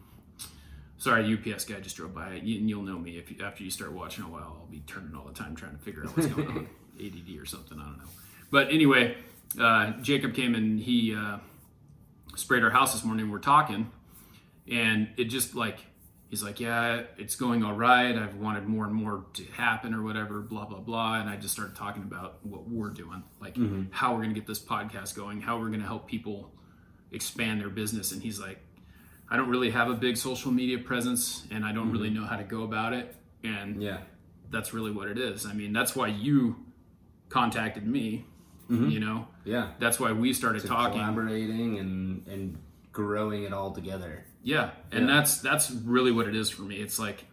sorry, 0.97 1.33
UPS 1.33 1.65
guy 1.65 1.79
just 1.79 1.95
drove 1.95 2.13
by. 2.13 2.33
You, 2.43 2.59
and 2.59 2.69
you'll 2.69 2.83
know 2.83 2.97
me 2.97 3.17
if 3.17 3.31
you, 3.31 3.43
after 3.43 3.63
you 3.63 3.71
start 3.71 3.93
watching 3.93 4.23
a 4.23 4.27
while. 4.27 4.57
I'll 4.59 4.67
be 4.71 4.81
turning 4.87 5.15
all 5.15 5.25
the 5.25 5.33
time 5.33 5.55
trying 5.55 5.77
to 5.77 5.83
figure 5.83 6.03
out 6.03 6.15
what's 6.15 6.27
going 6.27 6.47
on, 6.47 6.69
ADD 6.99 7.41
or 7.41 7.45
something. 7.45 7.79
I 7.79 7.83
don't 7.83 7.97
know. 7.97 8.03
But 8.51 8.71
anyway, 8.71 9.17
uh, 9.59 9.91
Jacob 10.01 10.33
came 10.33 10.55
and 10.55 10.79
he 10.79 11.15
uh, 11.15 11.37
sprayed 12.35 12.63
our 12.63 12.69
house 12.69 12.93
this 12.93 13.03
morning. 13.03 13.29
We're 13.29 13.39
talking, 13.39 13.91
and 14.69 15.09
it 15.17 15.25
just 15.25 15.55
like 15.55 15.79
he's 16.29 16.43
like, 16.43 16.59
yeah, 16.59 17.03
it's 17.17 17.35
going 17.35 17.63
all 17.63 17.73
right. 17.73 18.15
I've 18.15 18.35
wanted 18.35 18.67
more 18.67 18.85
and 18.85 18.93
more 18.93 19.25
to 19.33 19.43
happen 19.45 19.93
or 19.93 20.03
whatever, 20.03 20.41
blah 20.41 20.65
blah 20.65 20.79
blah. 20.79 21.19
And 21.19 21.29
I 21.29 21.37
just 21.37 21.53
started 21.53 21.75
talking 21.75 22.03
about 22.03 22.45
what 22.45 22.67
we're 22.67 22.89
doing, 22.89 23.23
like 23.39 23.55
mm-hmm. 23.55 23.83
how 23.91 24.11
we're 24.11 24.21
going 24.21 24.33
to 24.33 24.39
get 24.39 24.47
this 24.47 24.59
podcast 24.59 25.15
going, 25.15 25.41
how 25.41 25.59
we're 25.59 25.67
going 25.69 25.81
to 25.81 25.87
help 25.87 26.07
people 26.07 26.51
expand 27.11 27.61
their 27.61 27.69
business. 27.69 28.11
And 28.11 28.21
he's 28.21 28.39
like, 28.39 28.59
I 29.29 29.37
don't 29.37 29.49
really 29.49 29.71
have 29.71 29.89
a 29.89 29.93
big 29.93 30.17
social 30.17 30.51
media 30.51 30.77
presence, 30.77 31.45
and 31.51 31.65
I 31.65 31.71
don't 31.71 31.91
really 31.91 32.09
mm-hmm. 32.09 32.21
know 32.21 32.27
how 32.27 32.37
to 32.37 32.43
go 32.43 32.63
about 32.63 32.93
it. 32.93 33.15
And 33.43 33.81
Yeah. 33.81 33.99
that's 34.49 34.73
really 34.73 34.91
what 34.91 35.07
it 35.09 35.17
is. 35.17 35.45
I 35.45 35.53
mean, 35.53 35.73
that's 35.73 35.95
why 35.95 36.07
you 36.07 36.55
contacted 37.29 37.85
me. 37.85 38.25
Mm-hmm. 38.69 38.89
You 38.89 38.99
know, 38.99 39.27
Yeah. 39.45 39.71
that's 39.79 39.99
why 39.99 40.11
we 40.11 40.33
started 40.33 40.61
To 40.63 40.67
talking. 40.67 40.99
collaborating 40.99 41.77
and 41.77 42.27
and 42.27 42.57
growing 42.91 43.43
it 43.43 43.53
all 43.53 43.71
together. 43.71 44.25
Yeah, 44.47 44.69
and 44.93 45.09
Yeah. 45.09 45.15
that's 45.15 45.39
that's 45.39 45.69
really 45.71 46.13
what 46.13 46.25
it 46.25 46.33
is 46.33 46.49
for 46.49 46.61
me. 46.61 46.77
It's 46.77 46.97
like 46.97 47.25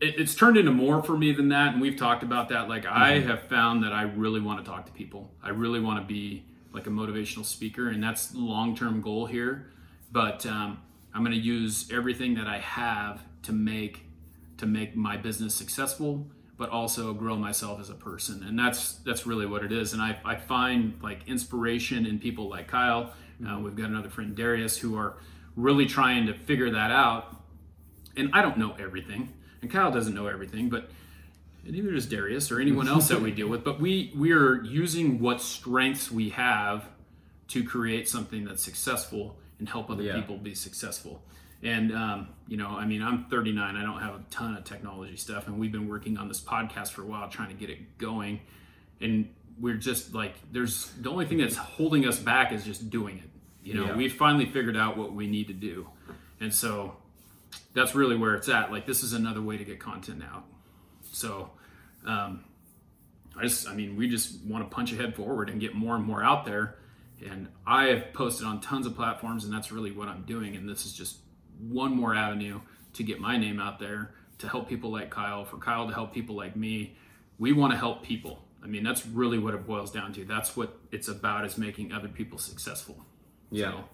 it, 0.00 0.14
it's 0.16 0.36
turned 0.36 0.56
into 0.56 0.70
more 0.70 1.02
for 1.02 1.18
me 1.18 1.32
than 1.32 1.48
that, 1.48 1.72
and 1.72 1.82
we've 1.82 1.96
talked 1.96 2.22
about 2.22 2.50
that. 2.50 2.68
Like 2.68 2.86
I 2.86 3.18
have 3.18 3.42
found 3.48 3.82
that 3.82 3.92
I 3.92 4.02
really 4.02 4.40
want 4.40 4.64
to 4.64 4.70
talk 4.70 4.86
to 4.86 4.92
people. 4.92 5.32
I 5.42 5.48
really 5.48 5.80
want 5.80 6.00
to 6.00 6.06
be 6.06 6.44
like 6.72 6.86
a 6.86 6.90
motivational 6.90 7.44
speaker, 7.44 7.88
and 7.88 8.00
that's 8.00 8.28
the 8.28 8.38
long 8.38 8.76
term 8.76 9.00
goal 9.00 9.26
here. 9.26 9.72
But 10.12 10.46
um, 10.46 10.78
I'm 11.12 11.24
going 11.24 11.36
to 11.36 11.42
use 11.42 11.90
everything 11.92 12.34
that 12.34 12.46
I 12.46 12.58
have 12.58 13.20
to 13.42 13.52
make 13.52 14.04
to 14.58 14.66
make 14.66 14.94
my 14.94 15.16
business 15.16 15.54
successful 15.56 16.26
but 16.56 16.68
also 16.70 17.12
grow 17.14 17.36
myself 17.36 17.78
as 17.80 17.88
a 17.88 17.94
person 17.94 18.42
and 18.42 18.58
that's 18.58 18.94
that's 19.06 19.24
really 19.24 19.46
what 19.46 19.62
it 19.62 19.70
is 19.70 19.92
and 19.92 20.02
i, 20.02 20.18
I 20.24 20.34
find 20.34 20.98
like 21.00 21.20
inspiration 21.28 22.04
in 22.04 22.18
people 22.18 22.48
like 22.48 22.66
kyle 22.66 23.12
uh, 23.48 23.60
we've 23.60 23.76
got 23.76 23.86
another 23.86 24.08
friend 24.10 24.34
darius 24.34 24.76
who 24.76 24.96
are 24.98 25.18
really 25.58 25.86
trying 25.86 26.26
to 26.26 26.34
figure 26.34 26.70
that 26.70 26.90
out 26.90 27.36
and 28.16 28.30
i 28.32 28.40
don't 28.42 28.56
know 28.56 28.74
everything 28.78 29.28
and 29.62 29.70
kyle 29.70 29.90
doesn't 29.90 30.14
know 30.14 30.26
everything 30.26 30.68
but 30.68 30.88
neither 31.64 31.90
does 31.90 32.06
darius 32.06 32.50
or 32.52 32.60
anyone 32.60 32.88
else 32.88 33.08
that 33.08 33.20
we 33.20 33.30
deal 33.30 33.48
with 33.48 33.64
but 33.64 33.80
we 33.80 34.12
we 34.16 34.32
are 34.32 34.62
using 34.62 35.18
what 35.20 35.40
strengths 35.40 36.10
we 36.10 36.28
have 36.30 36.84
to 37.48 37.64
create 37.64 38.08
something 38.08 38.44
that's 38.44 38.62
successful 38.62 39.36
and 39.58 39.68
help 39.68 39.90
other 39.90 40.02
Yeah. 40.02 40.14
people 40.16 40.36
be 40.36 40.54
successful. 40.54 41.22
And 41.62 41.92
um, 41.92 42.28
you 42.46 42.56
know, 42.56 42.68
I 42.68 42.84
mean, 42.84 43.02
I'm 43.02 43.24
39. 43.24 43.74
I 43.74 43.82
don't 43.82 44.00
have 44.00 44.14
a 44.14 44.22
ton 44.30 44.54
of 44.54 44.62
technology 44.64 45.16
stuff, 45.16 45.48
and 45.48 45.58
we've 45.58 45.72
been 45.72 45.88
working 45.88 46.16
on 46.18 46.28
this 46.28 46.40
podcast 46.40 46.90
for 46.90 47.02
a 47.02 47.06
while, 47.06 47.28
trying 47.28 47.48
to 47.48 47.54
get 47.54 47.68
it 47.70 47.98
going. 47.98 48.40
And 49.00 49.28
we're 49.58 49.74
just 49.78 50.14
like, 50.14 50.34
there's 50.52 50.90
the 51.00 51.10
only 51.10 51.24
thing 51.26 51.38
that's 51.38 51.56
holding 51.56 52.06
us 52.06 52.18
back 52.20 52.52
is 52.52 52.64
just 52.64 52.90
doing 52.90 53.18
it. 53.18 53.30
You 53.68 53.74
know, 53.74 53.84
Yeah. 53.86 53.96
we 53.96 54.08
finally 54.08 54.46
figured 54.46 54.76
out 54.76 54.96
what 54.96 55.12
we 55.12 55.26
need 55.26 55.48
to 55.48 55.52
do, 55.52 55.88
and 56.40 56.52
so 56.54 56.96
that's 57.74 57.94
really 57.94 58.16
where 58.16 58.34
it's 58.34 58.48
at. 58.48 58.72
Like 58.72 58.86
this 58.86 59.02
is 59.02 59.12
another 59.12 59.42
way 59.42 59.58
to 59.58 59.64
get 59.64 59.78
content 59.78 60.22
out. 60.22 60.44
So, 61.12 61.50
um, 62.06 62.44
I 63.36 63.42
just, 63.42 63.68
I 63.68 63.74
mean, 63.74 63.94
we 63.96 64.08
just 64.08 64.42
want 64.44 64.68
to 64.68 64.74
punch 64.74 64.92
ahead 64.92 65.14
forward 65.14 65.50
and 65.50 65.60
get 65.60 65.74
more 65.74 65.96
and 65.96 66.04
more 66.04 66.22
out 66.22 66.44
there. 66.44 66.76
And 67.24 67.48
I 67.66 67.84
have 67.86 68.12
posted 68.14 68.46
on 68.46 68.60
tons 68.60 68.86
of 68.86 68.94
platforms, 68.96 69.44
and 69.44 69.52
that's 69.52 69.70
really 69.70 69.90
what 69.92 70.08
I'm 70.08 70.22
doing. 70.22 70.56
And 70.56 70.68
this 70.68 70.86
is 70.86 70.92
just 70.94 71.18
one 71.60 71.94
more 71.94 72.14
avenue 72.14 72.60
to 72.94 73.02
get 73.02 73.20
my 73.20 73.36
name 73.36 73.60
out 73.60 73.78
there 73.78 74.14
to 74.38 74.48
help 74.48 74.68
people 74.68 74.90
like 74.90 75.10
Kyle, 75.10 75.44
for 75.44 75.58
Kyle 75.58 75.86
to 75.88 75.92
help 75.94 76.14
people 76.14 76.36
like 76.36 76.56
me. 76.56 76.96
We 77.38 77.52
want 77.52 77.72
to 77.72 77.78
help 77.78 78.02
people. 78.02 78.44
I 78.62 78.66
mean, 78.66 78.82
that's 78.82 79.04
really 79.06 79.38
what 79.38 79.54
it 79.54 79.66
boils 79.66 79.90
down 79.90 80.12
to. 80.14 80.24
That's 80.24 80.56
what 80.56 80.78
it's 80.90 81.08
about 81.08 81.44
is 81.44 81.58
making 81.58 81.92
other 81.92 82.08
people 82.08 82.38
successful. 82.38 83.04
Yeah. 83.50 83.70
So, 83.72 83.84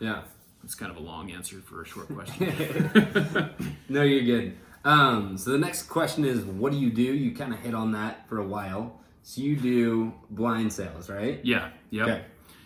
Yeah. 0.00 0.22
it's 0.64 0.74
kind 0.74 0.90
of 0.90 0.96
a 0.98 1.00
long 1.00 1.30
answer 1.32 1.60
for 1.60 1.82
a 1.82 1.86
short 1.86 2.08
question. 2.08 3.50
No, 3.88 4.02
you're 4.02 4.24
good. 4.24 4.56
Um, 4.84 5.36
so 5.38 5.50
the 5.50 5.58
next 5.58 5.84
question 5.84 6.24
is, 6.24 6.44
what 6.44 6.72
do 6.72 6.78
you 6.78 6.90
do? 6.90 7.02
You 7.02 7.34
kind 7.34 7.52
of 7.52 7.60
hit 7.60 7.74
on 7.74 7.92
that 7.92 8.28
for 8.28 8.38
a 8.38 8.46
while. 8.46 9.00
So 9.22 9.40
you 9.42 9.56
do 9.56 10.12
blind 10.30 10.72
sales, 10.72 11.08
right? 11.10 11.40
yeah. 11.44 11.70
Yep. 11.90 12.08
Okay. 12.08 12.24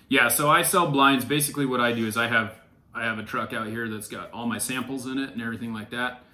Yeah, 0.08 0.28
so 0.28 0.50
I 0.50 0.62
sell 0.62 0.90
blinds. 0.90 1.24
Basically, 1.24 1.66
what 1.66 1.80
I 1.80 1.92
do 1.92 2.06
is 2.06 2.16
I 2.16 2.26
have 2.26 2.54
I 2.92 3.04
have 3.04 3.18
a 3.18 3.22
truck 3.22 3.52
out 3.52 3.68
here 3.68 3.88
that's 3.88 4.08
got 4.08 4.32
all 4.32 4.46
my 4.46 4.58
samples 4.58 5.06
in 5.06 5.18
it 5.18 5.30
and 5.30 5.40
everything 5.40 5.72
like 5.72 5.90
that. 5.90 6.24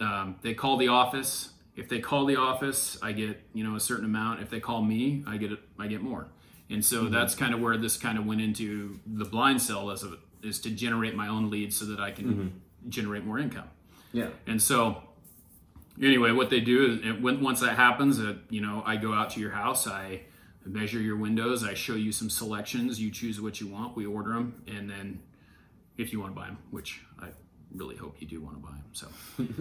Um, 0.00 0.36
they 0.42 0.52
call 0.54 0.76
the 0.76 0.88
office. 0.88 1.50
If 1.76 1.88
they 1.88 2.00
call 2.00 2.26
the 2.26 2.36
office, 2.36 2.98
I 3.02 3.12
get 3.12 3.40
you 3.54 3.62
know 3.64 3.76
a 3.76 3.80
certain 3.80 4.04
amount. 4.04 4.42
If 4.42 4.50
they 4.50 4.60
call 4.60 4.82
me, 4.82 5.22
I 5.26 5.36
get 5.36 5.50
I 5.78 5.86
get 5.86 6.02
more. 6.02 6.26
And 6.68 6.84
so 6.84 7.08
that's 7.08 7.34
kind 7.34 7.54
of 7.54 7.60
where 7.60 7.76
this 7.76 7.96
kind 7.96 8.18
of 8.18 8.26
went 8.26 8.40
into 8.40 8.98
the 9.06 9.24
blind 9.24 9.62
sell 9.62 9.90
as 9.90 10.02
a, 10.02 10.18
is 10.42 10.60
to 10.60 10.70
generate 10.70 11.14
my 11.14 11.28
own 11.28 11.50
leads 11.50 11.76
so 11.76 11.84
that 11.86 12.00
I 12.00 12.10
can 12.10 12.60
generate 12.88 13.24
more 13.24 13.38
income. 13.38 13.68
Yeah. 14.12 14.28
And 14.46 14.60
so, 14.60 15.02
anyway, 16.00 16.32
what 16.32 16.50
they 16.50 16.60
do 16.60 16.92
is 16.92 17.06
it, 17.06 17.22
when, 17.22 17.42
once 17.42 17.60
that 17.60 17.76
happens, 17.76 18.18
uh, 18.18 18.34
you 18.50 18.60
know, 18.60 18.82
I 18.84 18.96
go 18.96 19.12
out 19.12 19.30
to 19.30 19.40
your 19.40 19.50
house, 19.50 19.86
I 19.86 20.22
measure 20.64 21.00
your 21.00 21.16
windows, 21.16 21.62
I 21.62 21.74
show 21.74 21.94
you 21.94 22.12
some 22.12 22.30
selections, 22.30 23.00
you 23.00 23.10
choose 23.10 23.40
what 23.40 23.60
you 23.60 23.68
want, 23.68 23.96
we 23.96 24.06
order 24.06 24.32
them, 24.32 24.62
and 24.66 24.90
then 24.90 25.20
if 25.96 26.12
you 26.12 26.20
want 26.20 26.34
to 26.34 26.40
buy 26.40 26.46
them, 26.46 26.58
which 26.70 27.00
I 27.20 27.28
really 27.74 27.96
hope 27.96 28.16
you 28.20 28.26
do 28.26 28.40
want 28.40 28.56
to 28.56 28.62
buy 28.62 28.72
them. 28.72 28.84
So, 28.92 29.08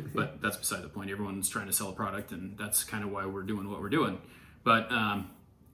but 0.15 0.41
that's 0.41 0.57
beside 0.57 0.83
the 0.83 0.89
point. 0.89 1.12
Everyone's 1.12 1.50
trying 1.50 1.67
to 1.67 1.74
sell 1.74 1.89
a 1.89 1.93
product, 1.93 2.31
and 2.31 2.57
that's 2.57 2.83
kind 2.83 3.03
of 3.03 3.12
why 3.12 3.25
we're 3.25 3.43
doing 3.43 3.69
what 3.69 3.81
we're 3.81 3.89
doing. 3.89 4.19
But 4.63 4.91
um, 4.91 5.29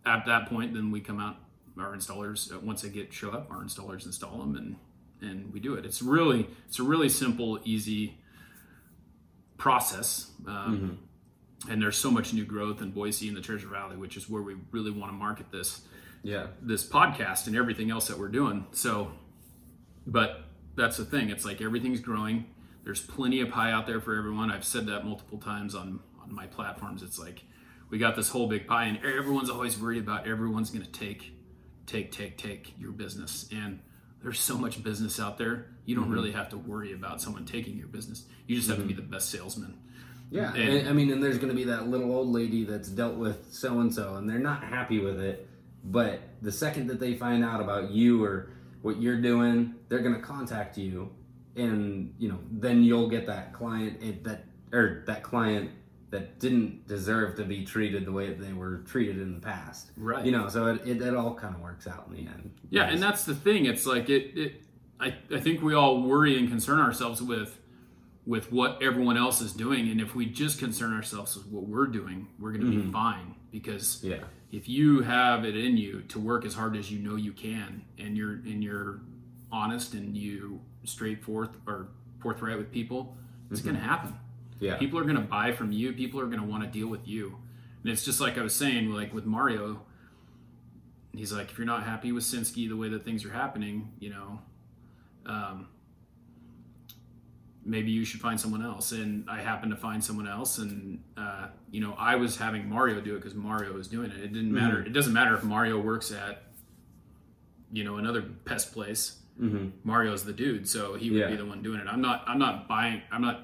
at 0.05 0.25
that 0.25 0.48
point, 0.50 0.74
then 0.74 0.91
we 0.91 1.00
come 1.01 1.20
out. 1.20 1.38
Our 1.79 1.96
installers, 1.96 2.53
uh, 2.53 2.60
once 2.60 2.81
they 2.81 2.89
get 2.89 3.13
show 3.13 3.31
up, 3.31 3.50
our 3.50 3.63
installers 3.63 4.05
install 4.05 4.38
them, 4.39 4.55
and 4.55 4.75
and 5.22 5.53
we 5.53 5.60
do 5.60 5.75
it. 5.75 5.86
It's 5.86 6.01
really 6.01 6.48
it's 6.67 6.79
a 6.79 6.84
really 6.84 7.10
simple, 7.10 7.60
easy 7.63 8.17
process. 9.58 10.31
Um, 10.48 11.00
And 11.70 11.79
there's 11.79 11.96
so 11.98 12.10
much 12.10 12.34
new 12.34 12.43
growth 12.43 12.81
in 12.81 12.89
Boise 12.89 13.27
and 13.27 13.38
the 13.38 13.41
Treasure 13.41 13.67
Valley, 13.67 13.96
which 13.96 14.17
is 14.17 14.27
where 14.27 14.41
we 14.41 14.55
really 14.72 14.89
want 14.89 15.12
to 15.12 15.15
market 15.15 15.51
this 15.51 15.81
Yeah. 16.24 16.48
this 16.60 16.84
podcast 16.88 17.46
and 17.46 17.55
everything 17.55 17.91
else 17.91 18.08
that 18.08 18.17
we're 18.17 18.29
doing. 18.31 18.65
So, 18.72 19.12
but 20.08 20.46
that's 20.75 20.98
the 20.98 21.05
thing. 21.05 21.29
It's 21.29 21.46
like 21.46 21.62
everything's 21.62 22.00
growing. 22.00 22.46
There's 22.84 23.00
plenty 23.01 23.41
of 23.41 23.50
pie 23.50 23.72
out 23.72 23.86
there 23.86 24.01
for 24.01 24.15
everyone. 24.15 24.50
I've 24.51 24.65
said 24.65 24.88
that 24.88 25.05
multiple 25.05 25.38
times 25.38 25.75
on 25.75 26.00
on 26.24 26.34
my 26.34 26.48
platforms. 26.48 27.03
It's 27.03 27.20
like 27.20 27.43
we 27.91 27.98
got 27.98 28.15
this 28.15 28.29
whole 28.29 28.48
big 28.48 28.65
pie, 28.65 28.86
and 28.86 28.98
everyone's 29.03 29.50
always 29.50 29.77
worried 29.77 30.01
about 30.01 30.25
everyone's 30.25 30.71
going 30.71 30.86
to 30.86 30.91
take, 30.91 31.33
take, 31.86 32.12
take, 32.12 32.38
take 32.38 32.74
your 32.79 32.93
business. 32.93 33.48
And 33.51 33.79
there's 34.24 34.39
so 34.39 34.57
much 34.57 34.81
business 34.81 35.19
out 35.19 35.38
there. 35.38 35.67
You 35.86 35.95
don't 35.95 36.05
mm-hmm. 36.05 36.13
really 36.13 36.31
have 36.31 36.50
to 36.50 36.57
worry 36.57 36.93
about 36.93 37.21
someone 37.21 37.45
taking 37.45 37.77
your 37.77 37.88
business. 37.88 38.25
You 38.48 38.55
just 38.55 38.69
have 38.69 38.77
to 38.77 38.83
be 38.83 38.93
mm-hmm. 38.93 39.03
the 39.03 39.07
best 39.07 39.29
salesman. 39.29 39.77
Yeah, 40.31 40.53
And- 40.53 40.69
and, 40.69 40.89
I 40.89 40.93
mean, 40.93 41.12
and 41.12 41.21
there's 41.21 41.38
going 41.38 41.50
to 41.50 41.55
be 41.55 41.65
that 41.65 41.89
little 41.89 42.15
old 42.15 42.29
lady 42.29 42.63
that's 42.63 42.88
dealt 42.88 43.15
with 43.15 43.51
so 43.51 43.81
and 43.81 43.93
so, 43.93 44.15
and 44.15 44.27
they're 44.29 44.39
not 44.39 44.63
happy 44.63 45.00
with 45.00 45.19
it. 45.19 45.50
But 45.83 46.21
the 46.41 46.51
second 46.51 46.88
that 46.88 47.00
they 47.01 47.15
find 47.15 47.43
out 47.43 47.60
about 47.60 47.91
you 47.91 48.24
or 48.24 48.53
what 48.83 49.01
you're 49.01 49.19
doing, 49.19 49.75
they're 49.89 50.00
going 50.00 50.15
to 50.15 50.21
contact 50.21 50.77
you, 50.77 51.12
and 51.57 52.13
you 52.17 52.29
know, 52.29 52.39
then 52.50 52.83
you'll 52.83 53.10
get 53.10 53.25
that 53.25 53.51
client 53.51 54.00
eh, 54.01 54.13
that 54.21 54.45
or 54.71 55.03
that 55.07 55.24
client 55.24 55.71
that 56.11 56.39
didn't 56.39 56.87
deserve 56.87 57.35
to 57.37 57.43
be 57.43 57.65
treated 57.65 58.05
the 58.05 58.11
way 58.11 58.27
that 58.27 58.39
they 58.39 58.51
were 58.51 58.79
treated 58.79 59.17
in 59.17 59.33
the 59.33 59.39
past. 59.39 59.91
Right. 59.95 60.25
You 60.25 60.33
know, 60.33 60.49
so 60.49 60.67
it, 60.67 60.85
it, 60.85 61.01
it 61.01 61.15
all 61.15 61.33
kind 61.33 61.55
of 61.55 61.61
works 61.61 61.87
out 61.87 62.05
in 62.09 62.13
the 62.13 62.29
end. 62.29 62.51
Yeah, 62.69 62.89
and 62.89 63.01
that's 63.01 63.23
the 63.23 63.33
thing. 63.33 63.65
It's 63.65 63.85
like 63.85 64.09
it. 64.09 64.37
it 64.37 64.63
I, 64.99 65.15
I 65.33 65.39
think 65.39 65.63
we 65.63 65.73
all 65.73 66.03
worry 66.03 66.37
and 66.37 66.47
concern 66.47 66.79
ourselves 66.79 67.21
with 67.23 67.57
with 68.23 68.51
what 68.51 68.83
everyone 68.83 69.17
else 69.17 69.41
is 69.41 69.51
doing, 69.51 69.89
and 69.89 69.99
if 69.99 70.13
we 70.13 70.27
just 70.27 70.59
concern 70.59 70.93
ourselves 70.93 71.35
with 71.35 71.47
what 71.47 71.67
we're 71.67 71.87
doing, 71.87 72.27
we're 72.37 72.51
going 72.51 72.61
to 72.65 72.69
be 72.69 72.77
mm-hmm. 72.77 72.91
fine. 72.91 73.33
Because 73.51 74.03
Yeah. 74.03 74.23
if 74.51 74.69
you 74.69 75.01
have 75.01 75.43
it 75.43 75.57
in 75.57 75.75
you 75.75 76.01
to 76.09 76.19
work 76.19 76.45
as 76.45 76.53
hard 76.53 76.75
as 76.75 76.91
you 76.91 76.99
know 76.99 77.15
you 77.15 77.31
can, 77.31 77.83
and 77.97 78.15
you're 78.15 78.33
and 78.33 78.63
you're 78.63 78.99
honest 79.51 79.93
and 79.93 80.15
you 80.15 80.61
straightforth 80.83 81.57
or 81.65 81.87
forthright 82.19 82.57
with 82.57 82.71
people, 82.71 83.17
it's 83.49 83.61
going 83.61 83.75
to 83.75 83.81
mm-hmm. 83.81 83.89
happen. 83.89 84.13
Yeah. 84.61 84.77
People 84.77 84.97
are 84.99 85.03
going 85.03 85.15
to 85.15 85.21
buy 85.21 85.51
from 85.51 85.71
you. 85.73 85.91
People 85.91 86.19
are 86.21 86.27
going 86.27 86.39
to 86.39 86.45
want 86.45 86.63
to 86.63 86.69
deal 86.69 86.87
with 86.87 87.05
you. 87.07 87.37
And 87.83 87.91
it's 87.91 88.05
just 88.05 88.21
like 88.21 88.37
I 88.37 88.41
was 88.43 88.55
saying, 88.55 88.91
like 88.91 89.13
with 89.13 89.25
Mario, 89.25 89.81
he's 91.13 91.33
like, 91.33 91.49
if 91.51 91.57
you're 91.57 91.67
not 91.67 91.83
happy 91.83 92.11
with 92.13 92.23
Sinsky 92.23 92.69
the 92.69 92.77
way 92.77 92.87
that 92.89 93.03
things 93.03 93.25
are 93.25 93.31
happening, 93.31 93.91
you 93.99 94.11
know, 94.11 94.39
um, 95.25 95.67
maybe 97.65 97.91
you 97.91 98.05
should 98.05 98.19
find 98.21 98.39
someone 98.39 98.63
else. 98.63 98.91
And 98.91 99.29
I 99.29 99.41
happened 99.41 99.71
to 99.71 99.77
find 99.77 100.03
someone 100.03 100.27
else, 100.27 100.57
and 100.59 101.03
uh, 101.17 101.47
you 101.71 101.81
know, 101.81 101.95
I 101.97 102.15
was 102.15 102.37
having 102.37 102.67
Mario 102.69 103.01
do 103.01 103.15
it 103.15 103.19
because 103.19 103.35
Mario 103.35 103.73
was 103.73 103.87
doing 103.87 104.11
it. 104.11 104.17
It 104.17 104.33
didn't 104.33 104.51
matter. 104.53 104.81
It 104.81 104.93
doesn't 104.93 105.13
matter 105.13 105.35
if 105.35 105.43
Mario 105.43 105.79
works 105.79 106.11
at, 106.11 106.43
you 107.71 107.83
know, 107.83 107.97
another 107.97 108.21
pest 108.21 108.73
place. 108.73 109.17
Mm-hmm. 109.39 109.69
Mario's 109.83 110.23
the 110.23 110.33
dude, 110.33 110.67
so 110.67 110.93
he 110.95 111.09
would 111.09 111.19
Yeah. 111.19 111.27
be 111.29 111.35
the 111.35 111.45
one 111.45 111.61
doing 111.63 111.79
it. 111.79 111.87
I'm 111.87 112.01
not. 112.01 112.23
I'm 112.27 112.37
not 112.39 112.67
buying. 112.67 113.01
I'm 113.11 113.21
not. 113.21 113.41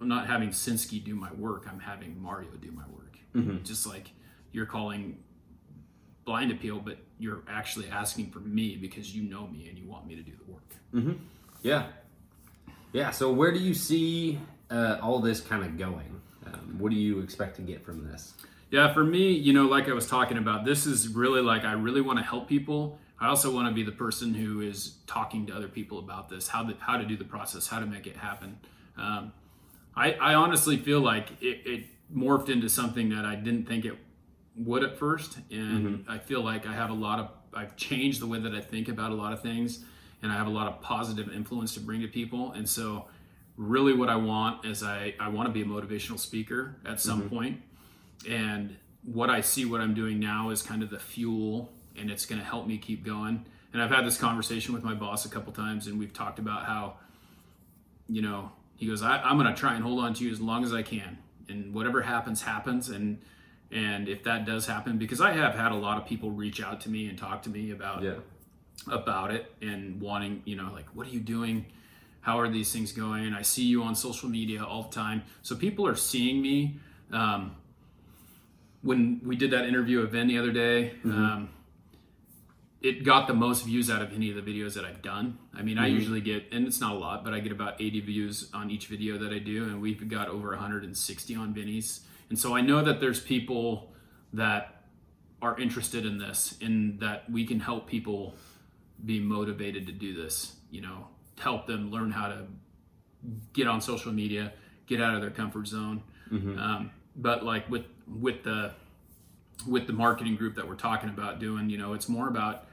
I'm 0.00 0.08
not 0.08 0.26
having 0.26 0.50
Sinsky 0.50 1.02
do 1.02 1.14
my 1.14 1.32
work. 1.32 1.66
I'm 1.70 1.80
having 1.80 2.20
Mario 2.20 2.50
do 2.60 2.70
my 2.72 2.84
work. 2.88 3.18
Mhm. 3.34 3.64
Just 3.64 3.86
like 3.86 4.10
you're 4.52 4.66
calling 4.66 5.18
blind 6.24 6.50
appeal, 6.50 6.80
but 6.80 6.98
you're 7.18 7.42
actually 7.48 7.88
asking 7.90 8.30
for 8.30 8.40
me 8.40 8.76
because 8.76 9.14
you 9.14 9.22
know 9.22 9.46
me 9.46 9.68
and 9.68 9.78
you 9.78 9.86
want 9.86 10.06
me 10.06 10.14
to 10.16 10.22
do 10.22 10.32
the 10.32 10.52
work. 10.52 11.16
Yeah. 11.62 11.88
Yeah. 12.92 13.10
So 13.10 13.32
where 13.32 13.52
do 13.52 13.58
you 13.58 13.74
see 13.74 14.38
uh, 14.70 14.98
all 15.02 15.20
this 15.20 15.40
kind 15.40 15.64
of 15.64 15.76
going? 15.76 16.20
Um, 16.46 16.76
what 16.78 16.90
do 16.90 16.96
you 16.96 17.20
expect 17.20 17.56
to 17.56 17.62
get 17.62 17.84
from 17.84 18.06
this? 18.06 18.34
Yeah, 18.70 18.92
for 18.92 19.04
me, 19.04 19.32
you 19.32 19.52
know, 19.52 19.66
like 19.66 19.88
I 19.88 19.92
was 19.92 20.06
talking 20.06 20.38
about, 20.38 20.64
this 20.64 20.86
is 20.86 21.08
really 21.08 21.40
like 21.40 21.64
I 21.64 21.72
really 21.72 22.00
want 22.00 22.18
to 22.18 22.24
help 22.24 22.48
people. 22.48 22.98
I 23.18 23.26
also 23.26 23.52
want 23.52 23.68
to 23.68 23.74
be 23.74 23.82
the 23.82 23.92
person 23.92 24.32
who 24.32 24.60
is 24.60 24.96
talking 25.06 25.44
to 25.46 25.54
other 25.54 25.68
people 25.68 25.98
about 25.98 26.28
this, 26.28 26.48
how 26.48 26.62
the, 26.64 26.74
how 26.78 26.96
to 26.96 27.04
do 27.04 27.16
the 27.16 27.24
process, 27.24 27.66
how 27.66 27.80
to 27.80 27.86
make 27.86 28.06
it 28.06 28.16
happen. 28.16 28.58
Um, 28.96 29.32
I, 30.00 30.12
I 30.12 30.34
honestly 30.34 30.78
feel 30.78 31.00
like 31.00 31.30
it, 31.42 31.60
it 31.66 31.84
morphed 32.14 32.48
into 32.48 32.68
something 32.68 33.10
that 33.10 33.24
I 33.24 33.34
didn't 33.34 33.68
think 33.68 33.84
it 33.84 33.98
would 34.56 34.82
at 34.82 34.96
first, 34.96 35.38
and 35.50 35.86
mm-hmm. 35.86 36.10
I 36.10 36.18
feel 36.18 36.42
like 36.42 36.66
I 36.66 36.72
have 36.72 36.90
a 36.90 36.94
lot 36.94 37.18
of 37.18 37.28
I've 37.52 37.76
changed 37.76 38.20
the 38.20 38.26
way 38.26 38.38
that 38.38 38.54
I 38.54 38.60
think 38.60 38.88
about 38.88 39.10
a 39.10 39.14
lot 39.14 39.32
of 39.32 39.42
things, 39.42 39.84
and 40.22 40.32
I 40.32 40.36
have 40.36 40.46
a 40.46 40.50
lot 40.50 40.68
of 40.68 40.80
positive 40.80 41.32
influence 41.32 41.74
to 41.74 41.80
bring 41.80 42.00
to 42.00 42.08
people, 42.08 42.52
and 42.52 42.68
so 42.68 43.06
really 43.58 43.92
what 43.92 44.08
I 44.08 44.16
want 44.16 44.64
is 44.64 44.82
I, 44.82 45.14
I 45.20 45.28
want 45.28 45.48
to 45.48 45.52
be 45.52 45.60
a 45.60 45.66
motivational 45.66 46.18
speaker 46.18 46.76
at 46.86 46.98
some 46.98 47.20
mm-hmm. 47.20 47.36
point. 47.36 47.62
And 48.26 48.76
what 49.04 49.28
I 49.28 49.42
see 49.42 49.66
what 49.66 49.82
I'm 49.82 49.92
doing 49.92 50.18
now 50.18 50.48
is 50.48 50.62
kind 50.62 50.82
of 50.82 50.88
the 50.88 50.98
fuel 50.98 51.70
and 51.94 52.10
it's 52.10 52.24
going 52.24 52.40
to 52.40 52.44
help 52.44 52.66
me 52.66 52.78
keep 52.78 53.04
going. 53.04 53.44
And 53.74 53.82
I've 53.82 53.90
had 53.90 54.06
this 54.06 54.16
conversation 54.16 54.72
with 54.72 54.82
my 54.82 54.94
boss 54.94 55.26
a 55.26 55.28
couple 55.28 55.52
times 55.52 55.88
and 55.88 55.98
we've 55.98 56.12
talked 56.14 56.38
about 56.38 56.64
how, 56.64 56.94
you 58.08 58.22
know, 58.22 58.50
he 58.80 58.86
goes, 58.86 59.02
I, 59.02 59.18
I'm 59.22 59.38
going 59.38 59.52
to 59.54 59.60
try 59.60 59.74
and 59.74 59.84
hold 59.84 60.00
on 60.02 60.14
to 60.14 60.24
you 60.24 60.32
as 60.32 60.40
long 60.40 60.64
as 60.64 60.72
I 60.72 60.80
can. 60.82 61.18
And 61.50 61.74
whatever 61.74 62.00
happens, 62.00 62.40
happens. 62.40 62.88
And, 62.88 63.18
and 63.70 64.08
if 64.08 64.24
that 64.24 64.46
does 64.46 64.66
happen, 64.66 64.96
because 64.96 65.20
I 65.20 65.32
have 65.32 65.54
had 65.54 65.70
a 65.70 65.76
lot 65.76 65.98
of 65.98 66.06
people 66.06 66.30
reach 66.30 66.62
out 66.62 66.80
to 66.82 66.88
me 66.88 67.06
and 67.06 67.18
talk 67.18 67.42
to 67.42 67.50
me 67.50 67.72
about, 67.72 68.02
Yeah. 68.02 68.14
about 68.90 69.32
it 69.32 69.52
and 69.60 70.00
wanting, 70.00 70.40
you 70.46 70.56
know, 70.56 70.70
like, 70.72 70.86
what 70.94 71.06
are 71.06 71.10
you 71.10 71.20
doing? 71.20 71.66
How 72.22 72.40
are 72.40 72.48
these 72.48 72.72
things 72.72 72.92
going? 72.92 73.34
I 73.34 73.42
see 73.42 73.64
you 73.64 73.82
on 73.82 73.94
social 73.94 74.30
media 74.30 74.64
all 74.64 74.84
the 74.84 74.94
time. 74.94 75.24
So 75.42 75.54
people 75.56 75.86
are 75.86 75.94
seeing 75.96 76.40
me. 76.40 76.78
Um, 77.12 77.56
when 78.82 79.20
we 79.24 79.36
did 79.36 79.50
that 79.50 79.66
interview 79.66 80.06
Vin 80.06 80.26
the 80.28 80.38
other 80.38 80.52
day, 80.52 80.94
um, 81.04 81.50
it 82.80 83.04
got 83.04 83.26
the 83.26 83.34
most 83.34 83.64
views 83.66 83.90
out 83.90 84.00
of 84.00 84.12
any 84.14 84.30
of 84.30 84.36
the 84.36 84.42
videos 84.42 84.74
that 84.74 84.84
I've 84.84 85.02
done. 85.02 85.38
I 85.54 85.62
mean, 85.62 85.78
I 85.78 85.86
usually 85.88 86.22
get, 86.22 86.46
and 86.50 86.66
it's 86.66 86.80
not 86.80 86.94
a 86.94 86.98
lot, 86.98 87.24
but 87.24 87.34
I 87.34 87.40
get 87.40 87.52
about 87.52 87.80
80 87.80 88.00
views 88.00 88.50
on 88.54 88.70
each 88.70 88.86
video 88.86 89.18
that 89.18 89.32
I 89.32 89.38
do, 89.38 89.64
and 89.64 89.82
we've 89.82 90.08
got 90.08 90.28
over 90.28 90.48
160 90.50 91.34
on 91.34 91.52
Vinny's. 91.52 92.00
And 92.30 92.38
so 92.38 92.56
I 92.56 92.62
know 92.62 92.82
that 92.82 93.00
there's 93.00 93.20
people 93.20 93.92
that 94.32 94.84
are 95.42 95.58
interested 95.60 96.06
in 96.06 96.18
this, 96.18 96.56
and 96.62 96.98
that 97.00 97.30
we 97.30 97.46
can 97.46 97.60
help 97.60 97.86
people 97.86 98.34
be 99.04 99.20
motivated 99.20 99.86
to 99.86 99.92
do 99.92 100.14
this. 100.14 100.54
You 100.70 100.80
know, 100.82 101.08
help 101.38 101.66
them 101.66 101.90
learn 101.90 102.10
how 102.10 102.28
to 102.28 102.46
get 103.52 103.66
on 103.66 103.80
social 103.82 104.12
media, 104.12 104.52
get 104.86 105.02
out 105.02 105.14
of 105.14 105.20
their 105.20 105.30
comfort 105.30 105.66
zone. 105.66 106.02
Um, 106.58 106.90
but 107.16 107.44
like 107.44 107.68
with 107.68 107.84
with 108.06 108.42
the 108.44 108.72
with 109.66 109.86
the 109.86 109.92
marketing 109.92 110.36
group 110.36 110.54
that 110.54 110.66
we're 110.66 110.74
talking 110.76 111.10
about 111.10 111.38
doing, 111.40 111.68
you 111.68 111.76
know, 111.76 111.92
it's 111.92 112.08
more 112.08 112.28
about 112.28 112.66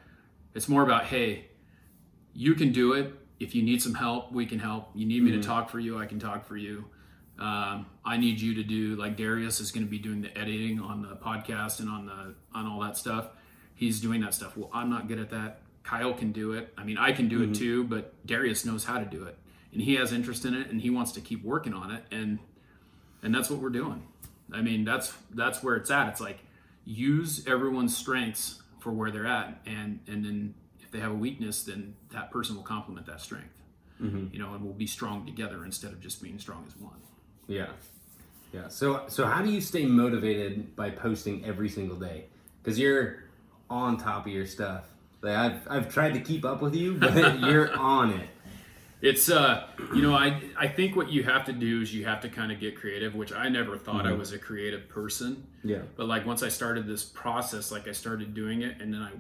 it's 0.58 0.68
more 0.68 0.82
about 0.82 1.06
hey, 1.06 1.46
you 2.34 2.56
can 2.56 2.72
do 2.72 2.94
it. 2.94 3.14
If 3.40 3.54
you 3.54 3.62
need 3.62 3.80
some 3.80 3.94
help, 3.94 4.32
we 4.32 4.48
can 4.48 4.58
help. 4.58 4.90
You 4.96 5.06
need 5.06 5.22
me 5.22 5.32
to 5.32 5.42
talk 5.42 5.70
for 5.70 5.80
you, 5.80 6.00
I 6.00 6.08
can 6.08 6.20
talk 6.20 6.46
for 6.48 6.58
you. 6.58 6.86
Um, 7.38 7.86
I 8.04 8.18
need 8.18 8.42
you 8.42 8.56
to 8.56 8.64
do 8.64 8.96
like 8.96 9.16
Darius 9.16 9.60
is 9.60 9.72
going 9.72 9.86
to 9.86 9.90
be 9.90 10.00
doing 10.00 10.22
the 10.22 10.36
editing 10.36 10.82
on 10.82 11.04
the 11.04 11.16
podcast 11.16 11.80
and 11.80 11.88
on 11.88 12.08
the 12.08 12.34
on 12.58 12.66
all 12.66 12.80
that 12.82 12.98
stuff. 12.98 13.28
He's 13.76 14.02
doing 14.02 14.22
that 14.22 14.34
stuff. 14.34 14.58
Well, 14.58 14.72
I'm 14.74 14.90
not 14.90 15.08
good 15.08 15.20
at 15.20 15.30
that. 15.30 15.60
Kyle 15.84 16.14
can 16.14 16.32
do 16.32 16.54
it. 16.54 16.74
I 16.76 16.84
mean, 16.84 16.98
I 16.98 17.12
can 17.12 17.30
do 17.30 17.44
it 17.44 17.54
too, 17.54 17.84
but 17.84 18.14
Darius 18.26 18.66
knows 18.66 18.84
how 18.84 18.98
to 18.98 19.06
do 19.06 19.26
it, 19.26 19.38
and 19.72 19.80
he 19.80 19.94
has 19.96 20.12
interest 20.12 20.44
in 20.44 20.56
it, 20.56 20.72
and 20.72 20.82
he 20.82 20.90
wants 20.90 21.12
to 21.12 21.22
keep 21.22 21.46
working 21.46 21.76
on 21.76 21.92
it, 21.92 22.04
and 22.10 22.40
and 23.22 23.34
that's 23.34 23.52
what 23.52 23.60
we're 23.60 23.70
doing. 23.70 24.02
I 24.52 24.62
mean, 24.64 24.86
that's 24.86 25.14
that's 25.36 25.62
where 25.62 25.76
it's 25.76 25.92
at. 25.92 26.10
It's 26.10 26.20
like 26.20 26.40
use 26.84 27.46
everyone's 27.46 27.96
strengths 27.96 28.64
for 28.80 28.92
where 28.92 29.12
they're 29.12 29.28
at, 29.28 29.60
and 29.66 30.00
and 30.08 30.24
then 30.24 30.54
if 30.80 30.92
they 30.92 31.00
have 31.00 31.12
a 31.12 31.16
weakness, 31.16 31.64
then 31.64 31.96
that 32.12 32.32
person 32.32 32.56
will 32.56 32.64
complement 32.64 33.06
that 33.08 33.22
strength. 33.22 33.62
Mm-hmm. 34.02 34.28
You 34.32 34.40
know, 34.40 34.54
and 34.54 34.64
we'll 34.64 34.74
be 34.74 34.88
strong 34.88 35.26
together 35.26 35.66
instead 35.66 35.92
of 35.92 36.00
just 36.00 36.22
being 36.22 36.40
strong 36.40 36.64
as 36.68 36.76
one. 36.82 36.98
Yeah. 37.48 37.68
Yeah. 38.54 38.68
So 38.70 39.04
so 39.08 39.26
how 39.26 39.42
do 39.42 39.50
you 39.50 39.62
stay 39.62 39.86
motivated 39.86 40.76
by 40.76 40.92
posting 40.92 41.44
every 41.46 41.70
single 41.70 41.98
day? 41.98 42.26
Because 42.62 42.80
you're 42.80 43.24
on 43.70 43.98
top 43.98 44.26
of 44.26 44.32
your 44.32 44.46
stuff. 44.46 44.86
Like 45.22 45.36
I've 45.36 45.68
I've 45.70 45.94
tried 45.94 46.14
to 46.14 46.20
keep 46.20 46.46
up 46.46 46.62
with 46.62 46.76
you, 46.76 46.94
but 46.94 47.40
you're 47.40 47.76
on 47.76 48.12
it. 48.12 48.30
It's 49.01 49.30
uh, 49.30 49.68
you 49.94 50.01
know, 50.01 50.16
I 50.16 50.42
I 50.58 50.68
think 50.68 50.96
what 50.96 51.12
you 51.12 51.24
have 51.24 51.46
to 51.46 51.54
do 51.54 51.82
is 51.82 51.94
you 51.94 52.06
have 52.06 52.22
to 52.22 52.30
kind 52.30 52.51
of 52.51 52.60
get 52.60 52.75
creative, 52.75 53.13
which 53.13 53.32
I 53.32 53.48
never 53.48 53.77
thought 53.77 54.06
I 54.06 54.10
mm-hmm. 54.10 54.20
was 54.20 54.34
a 54.34 54.39
creative 54.39 54.89
person. 54.89 55.46
Yeah. 55.63 55.82
But 55.96 56.08
like 56.08 56.25
once 56.25 56.42
I 56.42 56.50
started 56.50 56.88
this 56.88 57.04
process, 57.04 57.72
like 57.72 57.88
I 57.88 57.92
started 57.92 58.34
doing 58.34 58.63
it, 58.63 58.82
and 58.82 58.92
then 58.94 59.01
I 59.01 59.12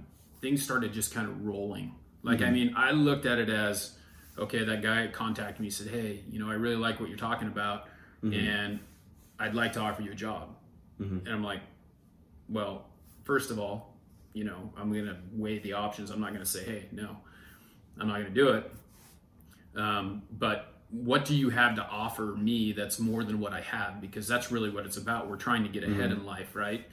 things 0.41 0.63
started 0.63 0.93
just 0.93 1.13
kind 1.13 1.27
of 1.27 1.45
rolling. 1.45 1.93
Like 2.23 2.41
I 2.41 2.45
mm-hmm. 2.45 2.53
mean, 2.53 2.73
I 2.75 2.91
looked 2.91 3.27
at 3.27 3.37
it 3.37 3.49
as 3.49 3.97
okay, 4.39 4.63
that 4.63 4.81
guy 4.81 5.07
contacted 5.07 5.59
me, 5.59 5.69
said, 5.69 5.87
hey, 5.87 6.23
you 6.29 6.39
know, 6.39 6.49
I 6.49 6.53
really 6.53 6.75
like 6.75 6.99
what 6.99 7.09
you're 7.09 7.17
talking 7.17 7.47
about, 7.47 7.85
mm-hmm. 8.23 8.33
and 8.33 8.79
I'd 9.39 9.55
like 9.55 9.73
to 9.73 9.79
offer 9.79 10.01
you 10.01 10.11
a 10.11 10.15
job. 10.15 10.55
And 11.25 11.29
I'm 11.29 11.43
like, 11.43 11.61
well, 12.49 12.85
first 13.23 13.51
of 13.51 13.59
all, 13.59 13.93
you 14.33 14.43
know, 14.43 14.71
I'm 14.75 14.91
gonna 14.91 15.19
weigh 15.33 15.59
the 15.59 15.73
options. 15.73 16.09
I'm 16.09 16.19
not 16.19 16.33
gonna 16.33 16.45
say, 16.45 16.63
hey, 16.63 16.85
no, 16.91 17.17
I'm 17.99 18.07
not 18.07 18.17
gonna 18.17 18.29
do 18.31 18.49
it. 18.49 18.71
Um, 19.77 20.23
but 20.31 20.73
what 20.89 21.25
do 21.25 21.35
you 21.35 21.49
have 21.49 21.75
to 21.75 21.85
offer 21.85 22.35
me 22.37 22.71
that's 22.71 22.99
more 22.99 23.23
than 23.23 23.39
what 23.39 23.53
I 23.53 23.61
have? 23.61 24.01
Because 24.01 24.27
that's 24.27 24.51
really 24.51 24.69
what 24.69 24.85
it's 24.85 24.97
about. 24.97 25.29
We're 25.29 25.35
trying 25.35 25.63
to 25.63 25.69
get 25.69 25.83
ahead 25.83 26.11
in 26.11 26.25
life, 26.25 26.55
right? 26.55 26.85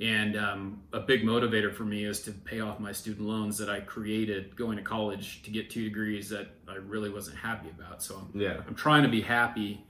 And 0.00 0.36
um, 0.36 0.82
a 0.92 1.00
big 1.00 1.24
motivator 1.24 1.74
for 1.74 1.84
me 1.84 2.04
is 2.04 2.20
to 2.22 2.30
pay 2.30 2.60
off 2.60 2.78
my 2.78 2.92
student 2.92 3.26
loans 3.26 3.58
that 3.58 3.68
I 3.68 3.80
created 3.80 4.54
going 4.54 4.76
to 4.76 4.82
college 4.82 5.42
to 5.42 5.50
get 5.50 5.70
two 5.70 5.82
degrees 5.82 6.28
that 6.28 6.46
I 6.68 6.76
really 6.76 7.10
wasn't 7.10 7.38
happy 7.38 7.68
about. 7.70 8.02
So 8.02 8.16
I'm, 8.16 8.40
Yeah. 8.40 8.58
I'm 8.66 8.76
trying 8.76 9.02
to 9.02 9.08
be 9.08 9.22
happy, 9.22 9.84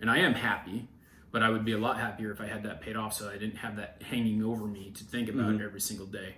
and 0.00 0.10
I 0.10 0.18
am 0.18 0.34
happy, 0.34 0.88
but 1.30 1.42
I 1.42 1.48
would 1.48 1.64
be 1.64 1.72
a 1.72 1.78
lot 1.78 1.98
happier 1.98 2.30
if 2.30 2.40
I 2.42 2.46
had 2.46 2.62
that 2.64 2.82
paid 2.82 2.96
off 2.96 3.14
so 3.14 3.30
I 3.30 3.38
didn't 3.38 3.56
have 3.56 3.76
that 3.76 4.02
hanging 4.02 4.42
over 4.44 4.66
me 4.66 4.90
to 4.96 5.04
think 5.04 5.30
about 5.30 5.60
every 5.62 5.80
single 5.80 6.06
day. 6.06 6.34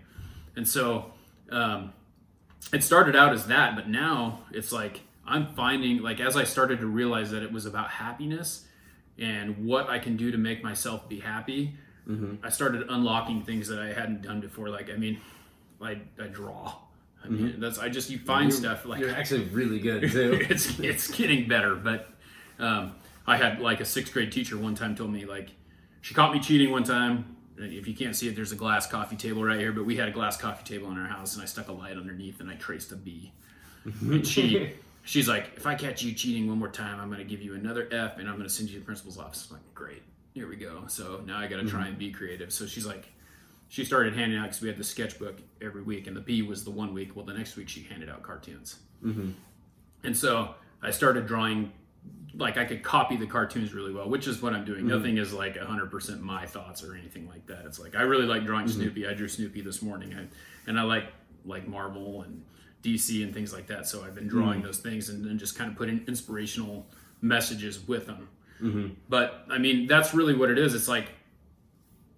And 0.54 0.68
so 0.68 1.12
um, 1.50 1.92
it 2.72 2.84
started 2.84 3.16
out 3.16 3.32
as 3.32 3.46
that, 3.48 3.74
but 3.74 3.88
now 3.88 4.42
it's 4.52 4.72
like 4.72 5.00
I'm 5.26 5.54
finding, 5.54 6.02
like, 6.02 6.20
as 6.20 6.36
I 6.36 6.44
started 6.44 6.80
to 6.80 6.86
realize 6.86 7.30
that 7.32 7.42
it 7.42 7.52
was 7.52 7.66
about 7.66 7.90
happiness 7.90 8.64
and 9.18 9.66
what 9.66 9.88
I 9.88 9.98
can 9.98 10.16
do 10.16 10.30
to 10.30 10.38
make 10.38 10.62
myself 10.62 11.08
be 11.08 11.18
happy, 11.20 11.74
I 12.44 12.50
started 12.50 12.86
unlocking 12.88 13.42
things 13.42 13.66
that 13.68 13.80
I 13.80 13.92
hadn't 13.92 14.22
done 14.22 14.40
before. 14.40 14.68
Like, 14.68 14.88
I 14.90 14.96
mean, 14.96 15.20
I, 15.82 15.98
I 16.22 16.28
draw. 16.28 16.74
I 17.24 17.28
mean, 17.28 17.58
that's 17.58 17.78
I 17.80 17.88
just 17.88 18.10
you 18.10 18.18
find 18.20 18.50
You're- 18.50 18.60
stuff 18.60 18.86
like 18.86 19.00
You're 19.00 19.10
actually 19.10 19.44
really 19.46 19.80
good 19.80 20.08
too. 20.12 20.38
it's 20.48 20.78
it's 20.78 21.10
getting 21.10 21.48
better. 21.48 21.74
But 21.74 22.08
um, 22.60 22.94
I 23.26 23.36
had 23.36 23.58
like 23.60 23.80
a 23.80 23.84
sixth 23.84 24.12
grade 24.12 24.30
teacher 24.30 24.56
one 24.56 24.76
time 24.76 24.94
told 24.94 25.10
me 25.12 25.24
like 25.24 25.48
she 26.02 26.14
caught 26.14 26.32
me 26.32 26.38
cheating 26.38 26.70
one 26.70 26.84
time. 26.84 27.34
If 27.58 27.88
you 27.88 27.94
can't 27.96 28.14
see 28.14 28.28
it, 28.28 28.36
there's 28.36 28.52
a 28.52 28.56
glass 28.56 28.86
coffee 28.86 29.16
table 29.16 29.42
right 29.42 29.58
here. 29.58 29.72
But 29.72 29.86
we 29.86 29.96
had 29.96 30.06
a 30.08 30.12
glass 30.12 30.36
coffee 30.36 30.62
table 30.62 30.88
in 30.92 30.98
our 30.98 31.08
house, 31.08 31.34
and 31.34 31.42
I 31.42 31.46
stuck 31.46 31.66
a 31.66 31.72
light 31.72 31.96
underneath, 31.96 32.38
and 32.38 32.48
I 32.48 32.54
traced 32.54 32.92
a 32.92 32.96
B. 32.96 33.32
And 34.02 34.24
she 34.24 34.74
she's 35.06 35.28
like, 35.28 35.52
if 35.56 35.66
I 35.66 35.74
catch 35.74 36.02
you 36.02 36.12
cheating 36.12 36.46
one 36.48 36.58
more 36.58 36.68
time, 36.68 37.00
I'm 37.00 37.06
going 37.06 37.20
to 37.20 37.24
give 37.24 37.40
you 37.40 37.54
another 37.54 37.88
F, 37.90 38.18
and 38.18 38.28
I'm 38.28 38.34
going 38.34 38.48
to 38.48 38.52
send 38.54 38.68
you 38.68 38.74
to 38.74 38.80
the 38.80 38.84
principal's 38.84 39.18
office. 39.18 39.46
I'm 39.48 39.56
like, 39.56 39.74
great, 39.74 40.02
here 40.34 40.48
we 40.48 40.56
go. 40.56 40.82
So 40.88 41.22
now 41.24 41.38
I 41.38 41.46
got 41.46 41.56
to 41.56 41.64
try 41.64 41.84
mhm. 41.84 41.88
and 41.88 41.98
be 41.98 42.10
creative. 42.10 42.52
So 42.52 42.66
she's 42.66 42.84
like, 42.84 43.06
she 43.68 43.84
started 43.84 44.14
handing 44.14 44.38
out 44.38 44.44
because 44.44 44.60
we 44.60 44.68
had 44.68 44.76
the 44.76 44.84
sketchbook 44.84 45.38
every 45.62 45.82
week, 45.82 46.06
and 46.06 46.16
the 46.16 46.20
B 46.20 46.42
was 46.42 46.64
the 46.64 46.70
one 46.70 46.92
week. 46.92 47.16
Well, 47.16 47.24
the 47.24 47.32
next 47.32 47.56
week 47.56 47.68
she 47.68 47.84
handed 47.84 48.10
out 48.10 48.22
cartoons. 48.22 48.80
Mm-hmm. 49.02 49.30
And 50.04 50.16
so 50.16 50.54
I 50.82 50.90
started 50.90 51.26
drawing, 51.26 51.72
like 52.34 52.58
I 52.58 52.64
could 52.64 52.82
copy 52.82 53.16
the 53.16 53.26
cartoons 53.26 53.72
really 53.72 53.92
well, 53.92 54.08
which 54.08 54.26
is 54.26 54.42
what 54.42 54.54
I'm 54.54 54.64
doing. 54.64 54.80
Mm-hmm. 54.80 54.88
Nothing 54.88 55.18
is 55.18 55.32
like 55.32 55.56
100% 55.56 56.20
my 56.20 56.46
thoughts 56.46 56.82
or 56.82 56.94
anything 56.94 57.28
like 57.28 57.46
that. 57.46 57.64
It's 57.64 57.78
like 57.78 57.94
I 57.94 58.02
really 58.02 58.26
like 58.26 58.44
drawing 58.44 58.66
mm-hmm. 58.66 58.80
Snoopy. 58.80 59.06
I 59.06 59.14
drew 59.14 59.28
Snoopy 59.28 59.60
this 59.62 59.82
morning, 59.82 60.14
I, 60.14 60.26
and 60.68 60.78
I 60.78 60.82
like 60.82 61.06
like 61.44 61.68
Marvel 61.68 62.22
and 62.22 62.44
DC 62.82 63.22
and 63.22 63.34
things 63.34 63.52
like 63.52 63.66
that. 63.66 63.86
So 63.86 64.04
I've 64.04 64.14
been 64.14 64.24
hmm. 64.24 64.30
drawing 64.30 64.62
those 64.62 64.78
things 64.78 65.08
and 65.08 65.24
then 65.24 65.38
just 65.38 65.56
kind 65.56 65.70
of 65.70 65.76
putting 65.76 66.04
inspirational 66.06 66.86
messages 67.20 67.86
with 67.86 68.06
them. 68.06 68.28
Mm-hmm. 68.60 68.94
But 69.08 69.44
I 69.50 69.58
mean, 69.58 69.86
that's 69.86 70.14
really 70.14 70.34
what 70.34 70.50
it 70.50 70.58
is. 70.58 70.74
It's 70.74 70.88
like 70.88 71.10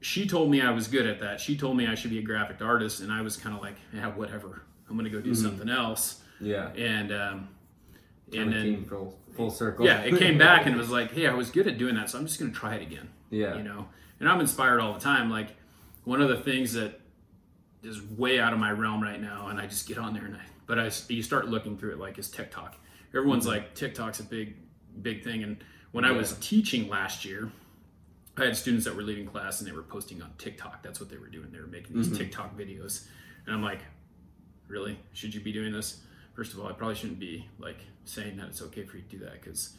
she 0.01 0.27
told 0.29 0.51
me 0.51 0.61
I 0.61 0.71
was 0.71 0.87
good 0.87 1.07
at 1.07 1.21
that. 1.21 1.40
She 1.40 1.57
told 1.57 1.77
me 1.77 1.87
I 1.87 1.94
should 1.94 2.11
be 2.11 2.18
a 2.18 2.23
graphic 2.23 2.62
artist, 2.62 3.01
and 3.01 3.12
I 3.12 3.23
was 3.23 3.37
kind 3.37 3.57
of 3.57 3.62
like, 3.62 3.77
yeah, 3.92 4.09
whatever. 4.09 4.62
I'm 4.88 4.97
gonna 4.97 5.11
go 5.11 5.21
do 5.21 5.33
mm-hmm. 5.33 5.42
something 5.42 5.68
else. 5.68 6.23
Yeah. 6.40 6.71
And 6.75 7.12
um, 7.12 7.49
and 8.33 8.53
then 8.53 8.62
came 8.62 8.85
full, 8.85 9.18
full 9.35 9.51
circle. 9.51 9.85
yeah, 9.85 10.03
it 10.03 10.18
came 10.18 10.38
back 10.38 10.66
and 10.66 10.75
it 10.75 10.79
was 10.79 10.90
like, 10.99 11.12
hey, 11.12 11.27
I 11.27 11.35
was 11.35 11.51
good 11.51 11.66
at 11.66 11.79
doing 11.79 11.94
that, 11.97 12.11
so 12.11 12.18
I'm 12.18 12.27
just 12.27 12.38
gonna 12.38 12.53
try 12.53 12.75
it 12.77 12.83
again. 12.83 13.09
Yeah. 13.31 13.57
You 13.57 13.62
know, 13.62 13.88
and 14.21 14.29
I'm 14.29 14.40
inspired 14.40 14.81
all 14.81 14.94
the 14.94 15.01
time. 15.01 15.31
Like 15.31 15.49
one 16.05 16.21
of 16.21 16.29
the 16.29 16.38
things 16.38 16.73
that 16.75 16.98
is 17.83 18.03
way 18.03 18.41
out 18.41 18.53
of 18.53 18.59
my 18.59 18.71
realm 18.71 19.03
right 19.03 19.21
now, 19.21 19.49
and 19.49 19.61
I 19.61 19.67
just 19.67 19.87
get 19.87 19.99
on 19.99 20.14
there 20.14 20.25
and 20.25 20.37
I, 20.37 20.41
but 20.67 20.79
I, 20.79 20.91
you 21.09 21.23
start 21.23 21.49
looking 21.49 21.77
through 21.77 21.93
it 21.93 21.99
like 21.99 22.19
is 22.19 22.31
TikTok. 22.31 22.77
Everyone's 23.14 23.45
mm-hmm. 23.45 23.55
like 23.55 23.75
TikTok's 23.75 24.21
a 24.21 24.25
big, 24.25 24.57
big 25.03 25.25
thing. 25.25 25.43
And 25.43 25.57
when 25.93 26.05
I 26.05 26.12
was 26.12 26.37
teaching 26.41 26.88
last 26.88 27.25
year, 27.25 27.51
I 28.37 28.45
had 28.45 28.57
students 28.57 28.85
that 28.85 28.95
were 28.95 29.03
leaving 29.03 29.27
class 29.27 29.61
and 29.61 29.69
they 29.69 29.75
were 29.75 29.83
posting 29.83 30.23
on 30.23 30.31
TikTok. 30.38 30.83
That's 30.83 31.01
what 31.01 31.09
they 31.11 31.17
were 31.17 31.29
doing. 31.29 31.49
They 31.51 31.61
were 31.61 31.67
making 31.67 31.97
these 31.97 32.09
mm-hmm. 32.09 32.19
TikTok 32.19 32.57
videos, 32.57 33.07
and 33.47 33.55
I'm 33.55 33.62
like, 33.62 33.81
really? 34.69 34.99
Should 35.12 35.35
you 35.35 35.41
be 35.41 35.53
doing 35.53 35.73
this? 35.73 36.03
First 36.35 36.53
of 36.53 36.61
all, 36.61 36.69
I 36.69 36.73
probably 36.73 36.95
shouldn't 36.95 37.19
be 37.19 37.47
like 37.59 37.79
saying 38.05 38.37
that 38.37 38.49
it's 38.49 38.62
okay 38.62 38.85
for 38.85 38.97
you 38.97 39.03
to 39.03 39.09
do 39.09 39.25
that 39.25 39.41
because 39.43 39.77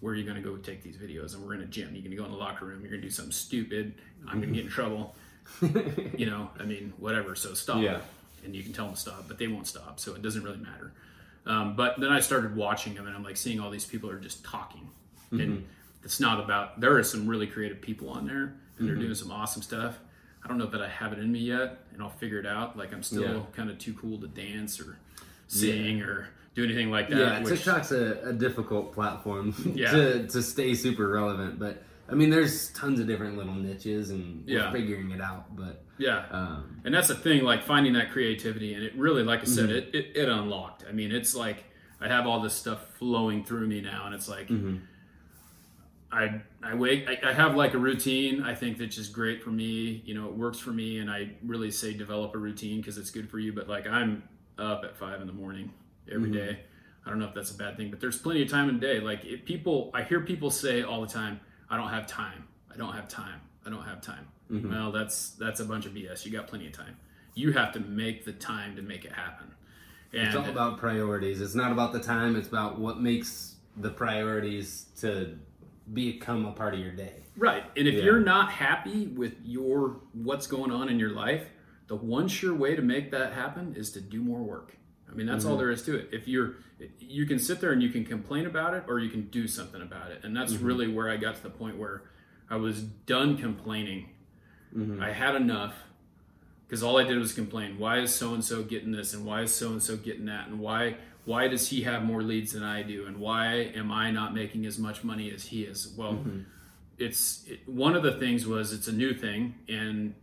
where 0.00 0.14
are 0.14 0.16
you 0.16 0.24
going 0.24 0.42
to 0.42 0.42
go 0.42 0.56
take 0.56 0.82
these 0.82 0.96
videos? 0.96 1.34
And 1.34 1.46
we're 1.46 1.54
in 1.54 1.60
a 1.60 1.66
gym. 1.66 1.90
You're 1.92 2.02
going 2.02 2.10
to 2.10 2.16
go 2.16 2.24
in 2.24 2.32
the 2.32 2.36
locker 2.36 2.64
room. 2.64 2.80
You're 2.80 2.90
going 2.90 3.02
to 3.02 3.06
do 3.06 3.12
something 3.12 3.32
stupid. 3.32 3.94
I'm 4.26 4.40
going 4.40 4.48
to 4.48 4.54
get 4.54 4.64
in 4.64 4.66
mm-hmm. 4.66 4.74
trouble. 4.74 5.14
you 6.16 6.26
know, 6.26 6.50
I 6.58 6.64
mean, 6.64 6.92
whatever. 6.98 7.34
So 7.34 7.54
stop. 7.54 7.82
Yeah. 7.82 8.00
And 8.44 8.54
you 8.54 8.62
can 8.62 8.72
tell 8.72 8.86
them 8.86 8.94
to 8.94 9.00
stop, 9.00 9.24
but 9.28 9.38
they 9.38 9.48
won't 9.48 9.66
stop. 9.66 10.00
So 10.00 10.14
it 10.14 10.22
doesn't 10.22 10.42
really 10.42 10.56
matter. 10.58 10.92
Um, 11.46 11.76
but 11.76 11.98
then 12.00 12.10
I 12.10 12.20
started 12.20 12.56
watching 12.56 12.94
them, 12.94 13.06
and 13.06 13.14
I'm 13.14 13.22
like 13.24 13.36
seeing 13.36 13.60
all 13.60 13.70
these 13.70 13.84
people 13.84 14.10
are 14.10 14.18
just 14.18 14.44
talking, 14.44 14.88
and 15.30 15.66
it's 16.04 16.20
not 16.20 16.38
about. 16.42 16.80
There 16.80 16.96
are 16.96 17.02
some 17.02 17.26
really 17.26 17.46
creative 17.46 17.80
people 17.80 18.08
on 18.10 18.26
there, 18.26 18.54
and 18.78 18.88
they're 18.88 18.94
doing 18.96 19.14
some 19.14 19.30
awesome 19.30 19.62
stuff. 19.62 19.98
I 20.44 20.48
don't 20.48 20.58
know 20.58 20.66
that 20.66 20.80
I 20.82 20.88
have 20.88 21.12
it 21.12 21.18
in 21.18 21.30
me 21.30 21.40
yet, 21.40 21.78
and 21.92 22.02
I'll 22.02 22.10
figure 22.10 22.38
it 22.38 22.46
out. 22.46 22.76
Like 22.78 22.92
I'm 22.92 23.02
still 23.02 23.22
Yeah. 23.22 23.42
kind 23.52 23.68
of 23.70 23.78
too 23.78 23.92
cool 23.94 24.18
to 24.18 24.26
dance 24.26 24.80
or 24.80 24.96
sing 25.48 26.00
or 26.02 26.28
do 26.54 26.64
anything 26.64 26.90
like 26.90 27.08
that. 27.10 27.18
Yeah, 27.18 27.40
which, 27.42 27.62
TikTok's 27.62 27.92
a, 27.92 28.20
a 28.28 28.32
difficult 28.32 28.92
platform 28.92 29.54
Yeah. 29.74 29.90
to, 29.92 30.26
to 30.28 30.42
stay 30.42 30.74
super 30.74 31.08
relevant, 31.08 31.58
but 31.58 31.82
I 32.10 32.14
mean, 32.14 32.28
there's 32.30 32.70
tons 32.72 32.98
of 33.00 33.06
different 33.06 33.36
little 33.36 33.54
niches, 33.54 34.10
and 34.10 34.42
Yeah. 34.48 34.72
figuring 34.72 35.10
it 35.12 35.20
out. 35.20 35.54
But 35.56 35.84
yeah. 35.98 36.24
um, 36.30 36.80
and 36.84 36.92
that's 36.94 37.08
the 37.08 37.14
thing 37.14 37.44
like 37.44 37.62
finding 37.62 37.92
that 37.92 38.10
creativity 38.10 38.74
and 38.74 38.82
it 38.82 38.94
really 38.96 39.22
like 39.22 39.40
i 39.40 39.44
said 39.44 39.68
Mm-hmm. 39.68 39.88
it, 39.88 39.94
it 39.94 40.16
it 40.16 40.28
unlocked 40.30 40.84
i 40.88 40.92
mean 40.92 41.12
it's 41.12 41.34
like 41.34 41.64
i 42.00 42.08
have 42.08 42.26
all 42.26 42.40
this 42.40 42.54
stuff 42.54 42.80
flowing 42.98 43.44
through 43.44 43.66
me 43.68 43.82
now 43.82 44.06
and 44.06 44.14
it's 44.14 44.26
like 44.26 44.48
Mm-hmm. 44.48 44.76
i 46.10 46.40
i 46.62 46.74
wake 46.74 47.06
I, 47.06 47.30
I 47.30 47.32
have 47.34 47.54
like 47.54 47.74
a 47.74 47.78
routine 47.78 48.42
i 48.42 48.54
think 48.54 48.78
that's 48.78 48.96
just 48.96 49.12
great 49.12 49.42
for 49.42 49.50
me 49.50 50.02
you 50.06 50.14
know 50.14 50.26
it 50.28 50.34
works 50.34 50.58
for 50.58 50.70
me 50.70 50.98
and 50.98 51.10
i 51.10 51.30
really 51.44 51.70
say 51.70 51.92
develop 51.92 52.34
a 52.34 52.38
routine 52.38 52.80
because 52.80 52.96
it's 52.98 53.10
good 53.10 53.30
for 53.30 53.38
you 53.38 53.52
but 53.52 53.68
like 53.68 53.86
i'm 53.86 54.22
up 54.58 54.82
at 54.84 54.96
five 54.96 55.20
in 55.20 55.26
the 55.26 55.32
morning 55.32 55.70
every 56.10 56.30
Mm-hmm. 56.30 56.32
day. 56.54 56.60
i 57.06 57.10
don't 57.10 57.18
know 57.18 57.26
if 57.26 57.34
that's 57.34 57.50
a 57.52 57.56
bad 57.58 57.76
thing 57.76 57.90
but 57.90 58.00
there's 58.00 58.16
plenty 58.18 58.42
of 58.42 58.48
time 58.48 58.68
in 58.70 58.76
the 58.80 58.86
day 58.86 59.00
like 59.00 59.44
people 59.44 59.90
i 59.94 60.02
hear 60.02 60.20
people 60.20 60.50
say 60.50 60.82
all 60.82 61.00
the 61.02 61.06
time 61.12 61.38
i 61.70 61.76
don't 61.76 61.88
have 61.90 62.06
time 62.06 62.44
i 62.72 62.76
don't 62.76 62.92
have 62.92 63.08
time 63.08 63.40
i 63.66 63.70
don't 63.70 63.84
have 63.84 64.00
time 64.02 64.26
Mm-hmm. 64.50 64.72
well 64.72 64.90
that's 64.90 65.30
that's 65.30 65.60
a 65.60 65.64
bunch 65.64 65.86
of 65.86 65.92
bs 65.92 66.24
you 66.26 66.32
got 66.32 66.48
plenty 66.48 66.66
of 66.66 66.72
time 66.72 66.96
you 67.36 67.52
have 67.52 67.70
to 67.74 67.78
make 67.80 68.24
the 68.24 68.32
time 68.32 68.74
to 68.74 68.82
make 68.82 69.04
it 69.04 69.12
happen 69.12 69.46
and 70.12 70.26
it's 70.26 70.34
all 70.34 70.48
about 70.48 70.78
priorities. 70.78 71.40
It's 71.40 71.54
not 71.54 71.70
about 71.70 71.92
the 71.92 72.00
time. 72.00 72.34
It's 72.34 72.48
about 72.48 72.80
what 72.80 73.00
makes 73.00 73.54
the 73.76 73.90
priorities 73.90 74.86
to 74.98 75.38
become 75.92 76.46
a 76.46 76.50
part 76.50 76.74
of 76.74 76.80
your 76.80 76.90
day. 76.90 77.22
Right. 77.36 77.62
And 77.76 77.86
if 77.86 77.94
Yeah. 77.94 78.02
you're 78.02 78.18
not 78.20 78.50
happy 78.50 79.06
with 79.06 79.34
your 79.44 80.00
what's 80.12 80.48
going 80.48 80.72
on 80.72 80.88
in 80.88 80.98
your 80.98 81.10
life, 81.10 81.46
the 81.86 81.94
one 81.94 82.26
sure 82.26 82.52
way 82.52 82.74
to 82.74 82.82
make 82.82 83.12
that 83.12 83.32
happen 83.34 83.74
is 83.76 83.92
to 83.92 84.00
do 84.00 84.20
more 84.20 84.42
work. 84.42 84.76
I 85.10 85.14
mean, 85.14 85.26
that's 85.26 85.44
all 85.44 85.52
mm-hmm. 85.52 85.60
there 85.60 85.70
is 85.70 85.82
to 85.84 85.96
it. 85.96 86.08
If 86.12 86.28
you're 86.28 86.54
you 86.98 87.26
can 87.26 87.38
sit 87.38 87.60
there 87.60 87.72
and 87.72 87.82
you 87.82 87.90
can 87.90 88.04
complain 88.04 88.46
about 88.46 88.74
it 88.74 88.84
or 88.88 88.98
you 88.98 89.10
can 89.10 89.28
do 89.28 89.46
something 89.46 89.82
about 89.82 90.10
it. 90.10 90.20
And 90.24 90.36
that's 90.36 90.54
mm-hmm. 90.54 90.64
really 90.64 90.88
where 90.88 91.10
I 91.10 91.16
got 91.16 91.36
to 91.36 91.42
the 91.42 91.50
point 91.50 91.76
where 91.76 92.02
I 92.48 92.56
was 92.56 92.82
done 92.82 93.36
complaining. 93.36 94.10
Mm-hmm. 94.76 95.02
I 95.02 95.12
had 95.12 95.34
enough 95.34 95.74
because 96.66 96.82
all 96.82 96.98
I 96.98 97.04
did 97.04 97.18
was 97.18 97.32
complain. 97.32 97.78
Why 97.78 97.98
is 97.98 98.14
so 98.14 98.32
and 98.32 98.44
so 98.44 98.62
getting 98.62 98.92
this 98.92 99.12
and 99.12 99.26
why 99.26 99.42
is 99.42 99.54
so 99.54 99.72
and 99.72 99.82
so 99.82 99.96
getting 99.96 100.26
that 100.26 100.48
and 100.48 100.58
why 100.58 100.96
why 101.24 101.48
does 101.48 101.68
he 101.68 101.82
have 101.82 102.02
more 102.02 102.22
leads 102.22 102.52
than 102.52 102.62
I 102.62 102.82
do 102.82 103.06
and 103.06 103.18
why 103.18 103.72
am 103.74 103.92
I 103.92 104.10
not 104.10 104.34
making 104.34 104.64
as 104.64 104.78
much 104.78 105.04
money 105.04 105.30
as 105.30 105.44
he 105.46 105.64
is? 105.64 105.92
Well, 105.96 106.18
it's 106.98 107.44
it, 107.46 107.68
one 107.68 107.94
of 107.94 108.02
the 108.02 108.12
things 108.12 108.46
was 108.46 108.72
it's 108.72 108.88
a 108.88 108.92
new 108.92 109.12
thing 109.12 109.54
and 109.68 110.14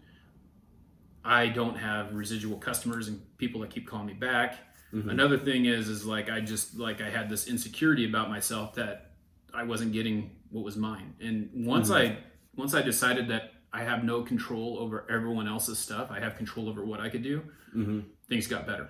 I 1.24 1.48
don't 1.48 1.76
have 1.76 2.16
residual 2.16 2.58
customers 2.58 3.10
and 3.10 3.22
people 3.38 3.62
that 3.62 3.70
keep 3.70 3.86
calling 3.86 4.08
me 4.08 4.14
back. 4.14 4.58
Mm-hmm. 4.94 5.10
Another 5.10 5.38
thing 5.38 5.66
is 5.66 5.90
is 5.90 6.06
like 6.06 6.30
I 6.30 6.40
just 6.40 6.78
like 6.78 7.02
I 7.02 7.10
had 7.10 7.30
this 7.30 7.48
insecurity 7.48 8.08
about 8.08 8.30
myself 8.30 8.76
that 8.76 9.12
I 9.54 9.64
wasn't 9.64 9.92
getting 9.92 10.32
what 10.50 10.64
was 10.64 10.78
mine. 10.78 11.16
And 11.20 11.50
once 11.54 11.90
mm-hmm. 11.90 12.14
I 12.14 12.18
once 12.56 12.74
I 12.74 12.82
decided 12.82 13.28
that 13.30 13.52
I 13.74 13.84
have 13.84 14.04
no 14.04 14.24
control 14.24 14.78
over 14.80 15.06
everyone 15.10 15.48
else's 15.48 15.78
stuff, 15.78 16.10
I 16.10 16.20
have 16.20 16.38
control 16.38 16.70
over 16.70 16.86
what 16.86 17.00
I 17.00 17.10
could 17.10 17.24
do. 17.24 17.44
Mm-hmm. 17.76 18.00
Things 18.30 18.48
got 18.48 18.66
better. 18.66 18.90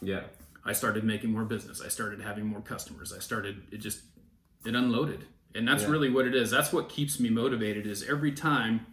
Yeah. 0.00 0.22
I 0.64 0.72
started 0.72 1.04
making 1.04 1.30
more 1.30 1.44
business. 1.44 1.80
I 1.80 1.88
started 1.88 2.20
having 2.20 2.46
more 2.46 2.60
customers. 2.60 3.12
I 3.12 3.20
started 3.20 3.62
it 3.70 3.78
just 3.78 4.00
it 4.64 4.74
unloaded. 4.74 5.26
And 5.54 5.66
that's 5.66 5.82
Yeah. 5.82 5.90
really 5.90 6.10
what 6.10 6.26
it 6.26 6.34
is. 6.34 6.50
That's 6.50 6.72
what 6.72 6.88
keeps 6.88 7.20
me 7.20 7.30
motivated 7.30 7.86
is 7.86 8.02
every 8.08 8.32
time 8.32 8.86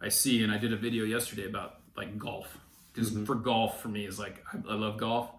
I 0.00 0.08
see 0.08 0.42
and 0.42 0.52
I 0.52 0.58
did 0.58 0.72
a 0.72 0.76
video 0.76 1.04
yesterday 1.04 1.46
about 1.46 1.80
like 1.96 2.18
golf. 2.18 2.58
Because 2.92 3.10
for 3.26 3.34
golf 3.34 3.80
for 3.80 3.88
me 3.88 4.04
is 4.04 4.18
like 4.18 4.44
I, 4.52 4.72
I 4.72 4.74
love 4.74 4.98
golf. 4.98 5.30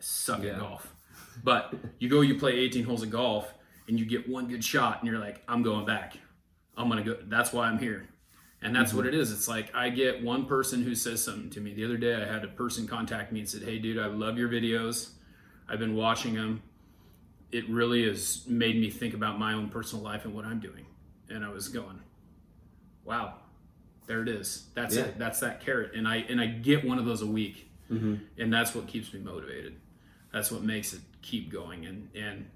Suck 0.00 0.42
Yeah. 0.42 0.52
at 0.52 0.58
golf. 0.60 0.94
But 1.42 1.74
you 1.98 2.08
go 2.08 2.20
you 2.20 2.38
play 2.38 2.52
18 2.52 2.84
holes 2.84 3.02
of 3.02 3.10
golf 3.10 3.52
and 3.88 3.98
you 3.98 4.04
get 4.04 4.28
one 4.28 4.48
good 4.48 4.64
shot 4.64 5.00
and 5.00 5.10
you're 5.10 5.20
like 5.20 5.42
I'm 5.48 5.62
going 5.62 5.86
back. 5.86 6.16
I'm 6.76 6.88
going 6.88 7.04
to 7.04 7.14
go 7.14 7.20
that's 7.26 7.52
why 7.52 7.66
I'm 7.68 7.78
here. 7.78 8.08
And 8.62 8.76
that's 8.76 8.92
what 8.92 9.06
mm-hmm. 9.06 9.14
it 9.14 9.20
is. 9.20 9.32
It's 9.32 9.48
like 9.48 9.74
I 9.74 9.88
get 9.88 10.22
one 10.22 10.44
person 10.44 10.82
who 10.82 10.94
says 10.94 11.24
something 11.24 11.48
to 11.50 11.60
me. 11.60 11.72
The 11.72 11.84
other 11.84 11.96
day 11.96 12.14
I 12.14 12.26
had 12.26 12.44
a 12.44 12.48
person 12.48 12.86
contact 12.86 13.32
me 13.32 13.40
and 13.40 13.48
said, 13.48 13.62
"Hey 13.62 13.78
dude, 13.78 13.98
I 13.98 14.06
love 14.06 14.36
your 14.36 14.50
videos. 14.50 15.10
I've 15.68 15.78
been 15.78 15.96
watching 15.96 16.34
them. 16.34 16.62
It 17.52 17.68
really 17.70 18.06
has 18.06 18.44
made 18.46 18.78
me 18.78 18.90
think 18.90 19.14
about 19.14 19.38
my 19.38 19.54
own 19.54 19.68
personal 19.70 20.04
life 20.04 20.24
and 20.26 20.34
what 20.34 20.44
I'm 20.44 20.60
doing." 20.60 20.84
And 21.30 21.42
I 21.42 21.48
was 21.48 21.68
going, 21.68 22.00
"Wow. 23.04 23.36
There 24.06 24.20
it 24.22 24.28
is. 24.28 24.68
That's 24.74 24.94
Yeah. 24.94 25.04
it. 25.04 25.18
That's 25.18 25.40
that 25.40 25.60
carrot." 25.64 25.94
And 25.94 26.06
I 26.06 26.16
and 26.16 26.38
I 26.38 26.46
get 26.46 26.84
one 26.84 26.98
of 26.98 27.06
those 27.06 27.22
a 27.22 27.26
week. 27.26 27.70
Mm-hmm. 27.90 28.16
And 28.38 28.52
that's 28.52 28.74
what 28.74 28.86
keeps 28.86 29.12
me 29.14 29.20
motivated. 29.20 29.76
That's 30.32 30.50
what 30.50 30.62
makes 30.62 30.92
it 30.92 31.00
keep 31.22 31.50
going 31.50 31.86
and 31.86 32.08
and 32.14 32.46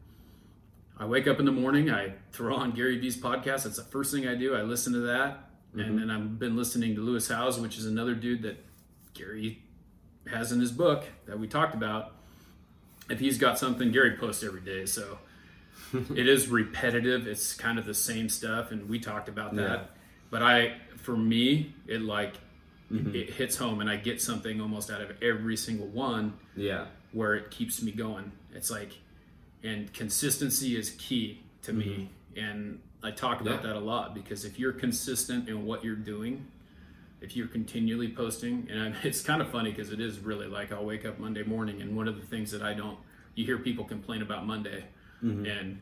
I 0.97 1.07
wake 1.07 1.27
up 1.27 1.41
in 1.41 1.45
the 1.45 1.53
morning, 1.53 1.91
I 1.91 2.13
throw 2.33 2.55
on 2.55 2.71
Gary 2.71 2.99
Vee's 2.99 3.17
podcast. 3.17 3.65
That's 3.65 3.77
the 3.77 3.83
first 3.83 4.15
thing 4.15 4.29
I 4.29 4.35
do. 4.37 4.55
I 4.55 4.63
listen 4.63 4.93
to 4.93 5.01
that. 5.01 5.51
And 5.73 5.83
mm-hmm. 5.83 5.99
then 5.99 6.11
I've 6.11 6.39
been 6.39 6.57
listening 6.57 6.95
to 6.95 7.01
Lewis 7.01 7.29
Howes, 7.29 7.59
which 7.59 7.77
is 7.77 7.87
another 7.87 8.15
dude 8.15 8.43
that 8.43 8.65
Gary 9.13 9.61
has 10.31 10.53
in 10.53 10.61
his 10.61 10.71
book 10.71 11.05
that 11.27 11.39
we 11.39 11.49
talked 11.49 11.75
about. 11.75 12.13
If 13.11 13.19
he's 13.19 13.39
got 13.39 13.59
something, 13.59 13.91
Gary 13.91 14.17
posts 14.17 14.45
every 14.45 14.61
day. 14.61 14.87
So 14.87 15.19
it 16.15 16.29
is 16.29 16.49
repetitive. 16.49 17.27
It's 17.27 17.55
kind 17.55 17.79
of 17.79 17.87
the 17.87 17.95
same 17.95 18.29
stuff. 18.29 18.71
And 18.71 18.89
we 18.89 19.01
talked 19.01 19.29
about 19.29 19.57
that. 19.57 19.79
Yeah. 19.79 19.85
But 20.31 20.43
I, 20.43 20.77
for 20.97 21.17
me, 21.17 21.75
it 21.89 22.03
like, 22.03 22.35
mm-hmm. 22.91 23.17
it 23.17 23.31
hits 23.31 23.57
home 23.57 23.81
and 23.81 23.91
I 23.91 23.97
get 23.97 24.23
something 24.23 24.61
almost 24.61 24.93
out 24.93 25.01
of 25.01 25.21
every 25.21 25.57
single 25.57 25.89
one 25.89 26.35
Yeah. 26.57 26.87
Where 27.15 27.35
it 27.35 27.51
keeps 27.51 27.81
me 27.81 27.93
going. 27.93 28.33
It's 28.55 28.71
like, 28.71 28.93
and 29.63 29.91
consistency 29.95 30.77
is 30.77 30.91
key 30.99 31.41
to 31.63 31.73
me. 31.73 32.11
Mm-hmm. 32.37 32.45
And 32.45 32.81
I 33.03 33.11
talk 33.13 33.41
about 33.41 33.63
Yeah. 33.63 33.69
that 33.69 33.77
a 33.77 33.81
lot 33.81 34.15
because 34.15 34.45
if 34.45 34.59
you're 34.59 34.73
consistent 34.73 35.49
in 35.49 35.65
what 35.65 35.85
you're 35.85 35.95
doing, 35.95 36.47
if 37.21 37.35
you're 37.37 37.47
continually 37.47 38.09
posting, 38.09 38.69
and 38.71 38.95
it's 39.05 39.23
kind 39.23 39.41
of 39.41 39.49
funny 39.49 39.71
because 39.71 39.91
it 39.93 40.01
is 40.01 40.19
really 40.19 40.47
like 40.49 40.73
I'll 40.73 40.85
wake 40.85 41.07
up 41.07 41.19
Monday 41.19 41.45
morning, 41.45 41.81
and 41.81 41.97
one 41.97 42.09
of 42.09 42.17
the 42.21 42.27
things 42.27 42.51
that 42.51 42.63
I 42.63 42.75
don't, 42.75 42.99
you 43.37 43.45
hear 43.47 43.59
people 43.59 43.85
complain 43.85 44.21
about 44.23 44.45
Monday, 44.47 44.85
mm-hmm. 45.23 45.47
and 45.47 45.81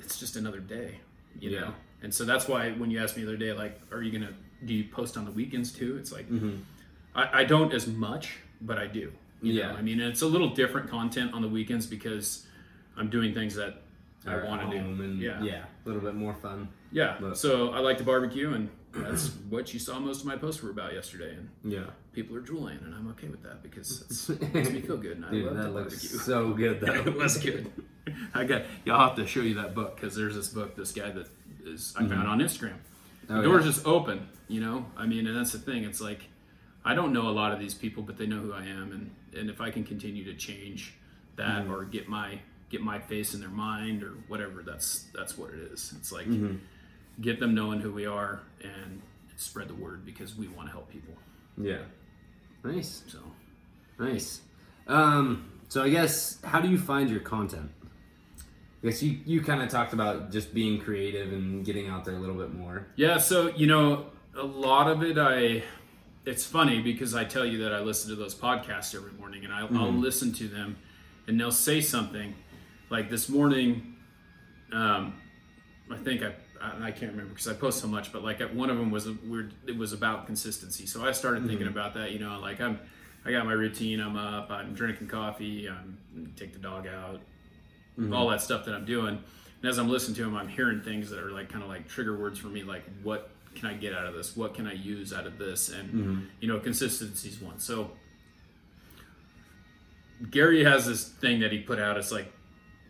it's 0.00 0.18
just 0.18 0.36
another 0.36 0.60
day, 0.60 0.98
you 1.40 1.50
Yeah. 1.50 1.60
know? 1.60 1.74
And 2.02 2.12
so 2.14 2.24
that's 2.24 2.46
why 2.46 2.70
when 2.72 2.90
you 2.90 3.00
asked 3.02 3.16
me 3.16 3.22
the 3.24 3.28
other 3.30 3.36
day, 3.36 3.52
like, 3.52 3.80
are 3.90 4.02
you 4.02 4.12
going 4.12 4.22
to, 4.28 4.34
do 4.64 4.72
you 4.74 4.84
post 4.84 5.16
on 5.16 5.24
the 5.24 5.32
weekends 5.32 5.72
too? 5.72 5.96
It's 5.96 6.12
like, 6.12 6.28
mm-hmm. 6.30 6.56
I, 7.14 7.40
I 7.40 7.44
don't 7.44 7.72
as 7.74 7.86
much, 7.88 8.36
but 8.60 8.78
I 8.78 8.86
do. 8.86 9.12
You 9.42 9.52
Yeah. 9.54 9.72
know? 9.72 9.78
I 9.78 9.82
mean, 9.82 10.00
it's 10.00 10.22
a 10.22 10.26
little 10.26 10.50
different 10.50 10.90
content 10.90 11.32
on 11.34 11.42
the 11.42 11.48
weekends 11.48 11.86
because 11.86 12.46
I'm 12.96 13.08
doing 13.10 13.34
things 13.34 13.54
that 13.54 13.82
I 14.26 14.36
want 14.44 14.62
to 14.62 14.78
do. 14.78 14.84
And 14.84 15.20
yeah. 15.20 15.42
yeah. 15.42 15.64
A 15.84 15.88
little 15.88 16.02
bit 16.02 16.14
more 16.14 16.34
fun. 16.34 16.68
Yeah. 16.92 17.16
But- 17.20 17.38
So 17.38 17.70
I 17.70 17.78
like 17.78 17.98
to 17.98 18.04
barbecue, 18.04 18.52
and 18.52 18.68
that's 18.92 19.28
what 19.48 19.72
you 19.72 19.78
saw 19.80 19.98
most 20.00 20.20
of 20.20 20.26
my 20.26 20.36
posts 20.36 20.62
were 20.62 20.70
about 20.70 20.92
yesterday. 20.92 21.36
And 21.36 21.48
Yeah. 21.72 21.84
people 22.12 22.36
are 22.36 22.40
drooling, 22.40 22.78
and 22.84 22.94
I'm 22.94 23.08
okay 23.10 23.28
with 23.28 23.42
that 23.44 23.62
because 23.62 24.02
it's, 24.02 24.28
it 24.30 24.52
makes 24.54 24.70
me 24.70 24.80
feel 24.80 24.96
good, 24.96 25.16
and 25.16 25.24
I 25.26 25.30
Dude, 25.30 25.46
love 25.46 25.56
that 25.56 25.72
looks 25.74 25.94
barbecue. 25.94 26.18
so 26.18 26.52
good 26.52 26.80
though. 26.82 26.94
it 26.94 27.14
was 27.16 27.38
good. 27.38 27.70
I 28.34 28.44
got. 28.44 28.62
Yeah, 28.84 28.94
I'll 28.96 29.08
have 29.08 29.16
to 29.16 29.26
show 29.26 29.40
you 29.40 29.54
that 29.54 29.74
book 29.74 29.94
because 29.96 30.16
there's 30.16 30.34
this 30.34 30.48
book, 30.48 30.74
this 30.74 30.92
guy 30.92 31.10
that 31.10 31.28
is 31.64 31.94
I 31.96 32.00
found 32.00 32.12
mm-hmm. 32.12 32.28
on 32.28 32.38
Instagram. 32.40 32.76
Oh, 33.30 33.36
the 33.36 33.42
door's 33.42 33.66
yeah. 33.66 33.72
just 33.72 33.86
open, 33.86 34.26
you 34.48 34.60
know. 34.62 34.86
I 34.96 35.06
mean, 35.06 35.26
and 35.26 35.36
that's 35.36 35.52
the 35.52 35.58
thing. 35.58 35.84
It's 35.84 36.00
like 36.00 36.24
I 36.88 36.94
don't 36.94 37.12
know 37.12 37.28
a 37.28 37.36
lot 37.42 37.52
of 37.52 37.58
these 37.58 37.74
people, 37.74 38.02
but 38.02 38.16
they 38.18 38.26
know 38.26 38.40
who 38.40 38.52
I 38.52 38.64
am, 38.64 38.92
and 38.92 39.04
and 39.38 39.50
if 39.50 39.60
I 39.60 39.70
can 39.70 39.84
continue 39.84 40.24
to 40.24 40.34
change 40.34 40.94
that 41.36 41.62
Mm-hmm. 41.62 41.72
or 41.72 41.84
get 41.84 42.08
my 42.08 42.38
get 42.70 42.80
my 42.82 42.98
face 42.98 43.34
in 43.34 43.40
their 43.40 43.48
mind 43.68 44.02
or 44.02 44.12
whatever, 44.28 44.62
that's 44.62 45.04
that's 45.16 45.36
what 45.38 45.50
it 45.50 45.60
is. 45.72 45.92
It's 45.98 46.10
like 46.12 46.26
Mm-hmm. 46.26 46.56
get 47.20 47.40
them 47.40 47.54
knowing 47.54 47.80
who 47.80 47.92
we 47.92 48.06
are 48.06 48.40
and 48.62 49.02
spread 49.36 49.68
the 49.68 49.74
word 49.74 50.04
because 50.04 50.34
we 50.36 50.48
want 50.48 50.66
to 50.68 50.72
help 50.72 50.88
people. 50.90 51.14
Yeah. 51.56 51.82
Nice. 52.64 53.02
So 53.06 53.18
Nice. 53.98 54.40
Um, 54.86 55.50
so 55.68 55.82
I 55.82 55.90
guess 55.90 56.38
how 56.42 56.60
do 56.60 56.68
you 56.68 56.78
find 56.78 57.10
your 57.10 57.20
content? 57.20 57.70
I 58.82 58.86
guess 58.88 59.02
you, 59.02 59.18
you 59.26 59.40
kind 59.42 59.60
of 59.62 59.68
talked 59.68 59.92
about 59.92 60.30
just 60.30 60.54
being 60.54 60.80
creative 60.80 61.32
and 61.32 61.64
getting 61.64 61.88
out 61.88 62.04
there 62.04 62.14
a 62.14 62.18
little 62.18 62.36
bit 62.36 62.54
more. 62.54 62.86
Yeah, 62.96 63.18
so 63.18 63.48
you 63.56 63.66
know, 63.66 64.06
a 64.36 64.42
lot 64.44 64.88
of 64.88 65.02
it 65.02 65.18
I 65.18 65.62
it's 66.24 66.44
funny 66.44 66.80
because 66.80 67.14
I 67.14 67.24
tell 67.24 67.44
you 67.44 67.58
that 67.64 67.72
I 67.72 67.80
listen 67.80 68.10
to 68.10 68.16
those 68.16 68.34
podcasts 68.34 68.94
every 68.94 69.12
morning 69.12 69.44
and 69.44 69.52
I, 69.52 69.60
I'll 69.60 69.68
mm-hmm. 69.68 70.00
listen 70.00 70.32
to 70.34 70.48
them 70.48 70.76
and 71.26 71.40
they'll 71.40 71.50
say 71.50 71.80
something 71.80 72.34
like 72.90 73.10
this 73.10 73.28
morning 73.28 73.96
um, 74.72 75.14
I 75.90 75.96
think 75.96 76.22
I 76.22 76.32
I 76.60 76.86
I 76.86 76.90
can't 76.90 77.12
remember 77.12 77.30
because 77.30 77.48
I 77.48 77.54
post 77.54 77.80
so 77.80 77.88
much, 77.88 78.12
but 78.12 78.22
like 78.22 78.40
one 78.52 78.70
of 78.70 78.76
them 78.76 78.90
was 78.90 79.06
a 79.06 79.16
weird. 79.24 79.54
It 79.66 79.76
was 79.76 79.92
about 79.92 80.26
consistency, 80.26 80.86
so 80.86 81.06
I 81.06 81.12
started 81.12 81.46
thinking 81.46 81.66
mm-hmm. 81.66 81.78
about 81.78 81.94
that. 81.94 82.12
You 82.12 82.18
know, 82.18 82.38
like 82.40 82.60
I'm, 82.60 82.78
I 83.24 83.32
got 83.32 83.46
my 83.46 83.52
routine. 83.52 84.00
I'm 84.00 84.16
up. 84.16 84.50
I'm 84.50 84.74
drinking 84.74 85.08
coffee. 85.08 85.68
I'm 85.68 86.32
take 86.36 86.52
the 86.52 86.58
dog 86.58 86.86
out. 86.86 87.20
Mm-hmm. 87.98 88.12
All 88.12 88.28
that 88.28 88.42
stuff 88.42 88.64
that 88.66 88.74
I'm 88.74 88.84
doing, 88.84 89.22
and 89.62 89.68
as 89.70 89.78
I'm 89.78 89.88
listening 89.88 90.16
to 90.16 90.24
them, 90.24 90.36
I'm 90.36 90.48
hearing 90.48 90.80
things 90.80 91.10
that 91.10 91.20
are 91.20 91.30
like 91.30 91.48
kind 91.48 91.62
of 91.62 91.70
like 91.70 91.88
trigger 91.88 92.16
words 92.16 92.38
for 92.38 92.48
me. 92.48 92.62
Like, 92.62 92.84
what 93.02 93.30
can 93.54 93.68
I 93.68 93.74
get 93.74 93.92
out 93.92 94.06
of 94.06 94.14
this? 94.14 94.36
What 94.36 94.54
can 94.54 94.66
I 94.66 94.74
use 94.74 95.12
out 95.12 95.26
of 95.26 95.38
this? 95.38 95.68
And 95.68 95.88
mm-hmm. 95.88 96.20
you 96.40 96.48
know, 96.48 96.58
consistency 96.60 97.28
is 97.28 97.40
one. 97.40 97.58
So 97.58 97.90
Gary 100.30 100.64
has 100.64 100.86
this 100.86 101.08
thing 101.08 101.40
that 101.40 101.52
he 101.52 101.58
put 101.58 101.78
out. 101.78 101.96
It's 101.96 102.12
like 102.12 102.32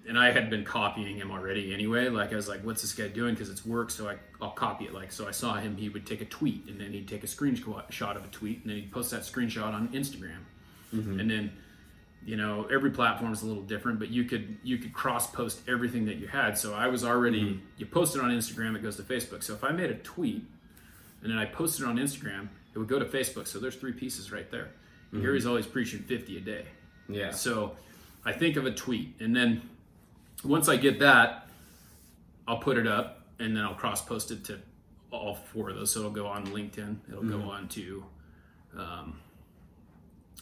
and 0.08 0.18
I 0.18 0.30
had 0.30 0.48
been 0.48 0.64
copying 0.64 1.16
him 1.16 1.30
already 1.30 1.72
anyway. 1.72 2.08
Like 2.08 2.32
I 2.32 2.36
was 2.36 2.48
like, 2.48 2.62
"What's 2.62 2.80
this 2.80 2.94
guy 2.94 3.08
doing?" 3.08 3.34
Because 3.34 3.50
it's 3.50 3.64
work, 3.64 3.90
so 3.90 4.08
I, 4.08 4.16
I'll 4.40 4.50
copy 4.50 4.86
it. 4.86 4.94
Like 4.94 5.12
so, 5.12 5.28
I 5.28 5.30
saw 5.30 5.56
him. 5.56 5.76
He 5.76 5.90
would 5.90 6.06
take 6.06 6.22
a 6.22 6.24
tweet, 6.24 6.66
and 6.66 6.80
then 6.80 6.92
he'd 6.92 7.06
take 7.06 7.22
a 7.22 7.26
screenshot 7.26 8.16
of 8.16 8.24
a 8.24 8.28
tweet, 8.28 8.62
and 8.62 8.70
then 8.70 8.78
he'd 8.78 8.90
post 8.90 9.10
that 9.10 9.22
screenshot 9.22 9.74
on 9.74 9.88
Instagram. 9.88 10.40
Mm-hmm. 10.94 11.20
And 11.20 11.30
then, 11.30 11.52
you 12.24 12.36
know, 12.36 12.68
every 12.70 12.90
platform 12.90 13.32
is 13.32 13.42
a 13.42 13.46
little 13.46 13.62
different, 13.62 13.98
but 13.98 14.10
you 14.10 14.24
could 14.24 14.58
you 14.62 14.78
could 14.78 14.92
cross 14.92 15.26
post 15.30 15.60
everything 15.68 16.04
that 16.06 16.16
you 16.16 16.26
had. 16.26 16.58
So 16.58 16.74
I 16.74 16.88
was 16.88 17.04
already 17.04 17.42
mm-hmm. 17.42 17.64
you 17.76 17.86
post 17.86 18.16
it 18.16 18.22
on 18.22 18.30
Instagram, 18.30 18.76
it 18.76 18.82
goes 18.82 18.96
to 18.96 19.02
Facebook. 19.02 19.42
So 19.42 19.54
if 19.54 19.64
I 19.64 19.70
made 19.70 19.90
a 19.90 19.94
tweet, 19.94 20.44
and 21.22 21.30
then 21.30 21.38
I 21.38 21.46
posted 21.46 21.86
it 21.86 21.88
on 21.88 21.96
Instagram, 21.96 22.48
it 22.74 22.78
would 22.78 22.88
go 22.88 22.98
to 22.98 23.04
Facebook. 23.04 23.46
So 23.46 23.58
there's 23.58 23.76
three 23.76 23.92
pieces 23.92 24.30
right 24.30 24.50
there. 24.50 24.68
And 25.10 25.22
Gary's 25.22 25.46
always 25.46 25.66
preaching 25.66 26.00
50 26.00 26.36
a 26.36 26.40
day. 26.40 26.64
Yeah. 27.08 27.30
So 27.30 27.76
I 28.24 28.32
think 28.32 28.56
of 28.56 28.66
a 28.66 28.70
tweet, 28.70 29.14
and 29.20 29.34
then 29.34 29.62
once 30.44 30.68
I 30.68 30.76
get 30.76 30.98
that, 31.00 31.48
I'll 32.46 32.58
put 32.58 32.76
it 32.76 32.86
up, 32.86 33.22
and 33.38 33.56
then 33.56 33.64
I'll 33.64 33.74
cross 33.74 34.02
post 34.02 34.30
it 34.30 34.44
to 34.44 34.58
all 35.10 35.34
four 35.34 35.70
of 35.70 35.76
those. 35.76 35.92
So 35.92 36.00
it'll 36.00 36.10
go 36.10 36.26
on 36.26 36.46
LinkedIn, 36.48 36.96
it'll 37.08 37.22
go 37.22 37.36
mm-hmm. 37.36 37.48
on 37.48 37.68
to 37.68 38.04
um, 38.76 39.20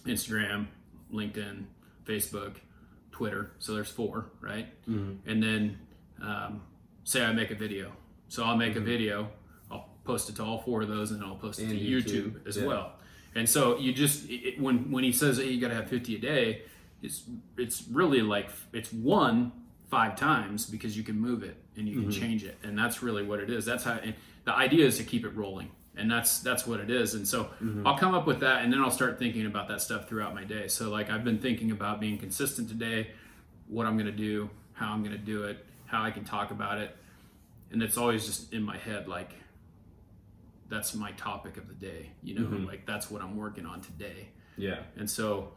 Instagram, 0.05 0.67
LinkedIn, 1.13 1.65
Facebook, 2.05 2.57
Twitter. 3.11 3.53
So 3.59 3.75
there's 3.75 3.91
four, 3.91 4.27
right? 4.41 4.67
Mm-hmm. 4.89 5.29
And 5.29 5.43
then 5.43 5.79
um, 6.23 6.63
say 7.05 7.25
I 7.25 7.33
make 7.33 7.51
a 7.51 7.55
video. 7.55 7.93
So 8.29 8.45
I'll 8.45 8.57
make 8.57 8.75
a 8.75 8.79
mm-hmm. 8.79 8.87
video, 8.87 9.29
I'll 9.71 9.89
post 10.05 10.29
it 10.29 10.37
to 10.37 10.45
all 10.45 10.59
four 10.59 10.83
of 10.83 10.89
those, 10.89 11.13
and 11.13 11.23
I'll 11.23 11.37
post 11.37 11.61
it 11.61 11.65
And 11.65 11.73
to 11.73 11.79
YouTube, 11.79 12.33
YouTube, 12.33 12.47
as 12.47 12.57
yeah. 12.57 12.67
well. 12.67 12.93
And 13.35 13.49
so 13.49 13.79
you 13.79 13.93
just 13.93 14.29
it, 14.29 14.61
when 14.61 14.91
when 14.91 15.05
he 15.05 15.13
says 15.13 15.37
hey, 15.39 15.51
you 15.51 15.61
got 15.61 15.69
to 15.69 15.75
have 15.75 15.89
50 15.89 16.17
a 16.17 16.19
day, 16.19 16.63
it's 17.03 17.23
it's 17.57 17.85
really 17.91 18.23
like 18.23 18.49
it's 18.73 18.93
one 18.93 19.53
five 19.91 20.17
times 20.17 20.67
because 20.67 20.97
you 20.97 21.05
can 21.05 21.21
move 21.21 21.43
it 21.45 21.57
and 21.77 21.87
you 21.87 22.01
can 22.01 22.11
mm-hmm. 22.11 22.21
change 22.21 22.45
it, 22.45 22.57
and 22.63 22.79
that's 22.79 23.03
really 23.03 23.23
what 23.23 23.41
it 23.41 23.51
is. 23.51 23.65
That's 23.65 23.85
how 23.85 23.93
and 23.93 24.15
the 24.45 24.55
idea 24.55 24.87
is 24.87 24.97
to 24.97 25.05
keep 25.05 25.25
it 25.25 25.37
rolling, 25.37 25.71
and 25.97 26.11
that's 26.11 26.41
that's 26.41 26.67
what 26.67 26.81
it 26.81 26.91
is. 26.91 27.15
And 27.15 27.27
so 27.27 27.45
mm-hmm. 27.63 27.87
I'll 27.87 27.99
come 27.99 28.15
up 28.15 28.27
with 28.27 28.41
that, 28.41 28.63
and 28.63 28.73
then 28.73 28.81
I'll 28.81 28.91
start 28.91 29.19
thinking 29.19 29.47
about 29.47 29.69
that 29.69 29.81
stuff 29.81 30.09
throughout 30.09 30.35
my 30.35 30.45
day. 30.45 30.69
So 30.69 30.91
like 30.91 31.11
I've 31.11 31.25
been 31.25 31.39
thinking 31.39 31.71
about 31.71 32.01
being 32.01 32.19
consistent 32.19 32.69
today, 32.69 33.09
what 33.69 33.87
I'm 33.87 33.97
gonna 33.97 34.13
do, 34.13 34.51
how 34.75 34.93
I'm 34.93 35.03
gonna 35.03 35.19
do 35.19 35.45
it, 35.45 35.65
how 35.87 36.03
I 36.03 36.11
can 36.11 36.25
talk 36.25 36.51
about 36.51 36.79
it, 36.79 36.97
and 37.71 37.83
it's 37.83 37.97
always 37.97 38.27
just 38.27 38.53
in 38.53 38.63
my 38.63 38.77
head 38.77 39.09
like 39.09 39.31
that's 40.69 40.95
my 40.95 41.13
topic 41.13 41.57
of 41.57 41.69
the 41.69 41.75
day 41.75 42.11
you 42.23 42.35
know? 42.35 42.47
Mm-hmm. 42.47 42.67
Like 42.67 42.87
that's 42.87 43.11
what 43.11 43.23
i'm 43.23 43.37
working 43.37 43.67
on 43.67 43.81
today. 43.81 44.29
Yeah. 44.57 44.79
and 44.97 45.09
so 45.09 45.53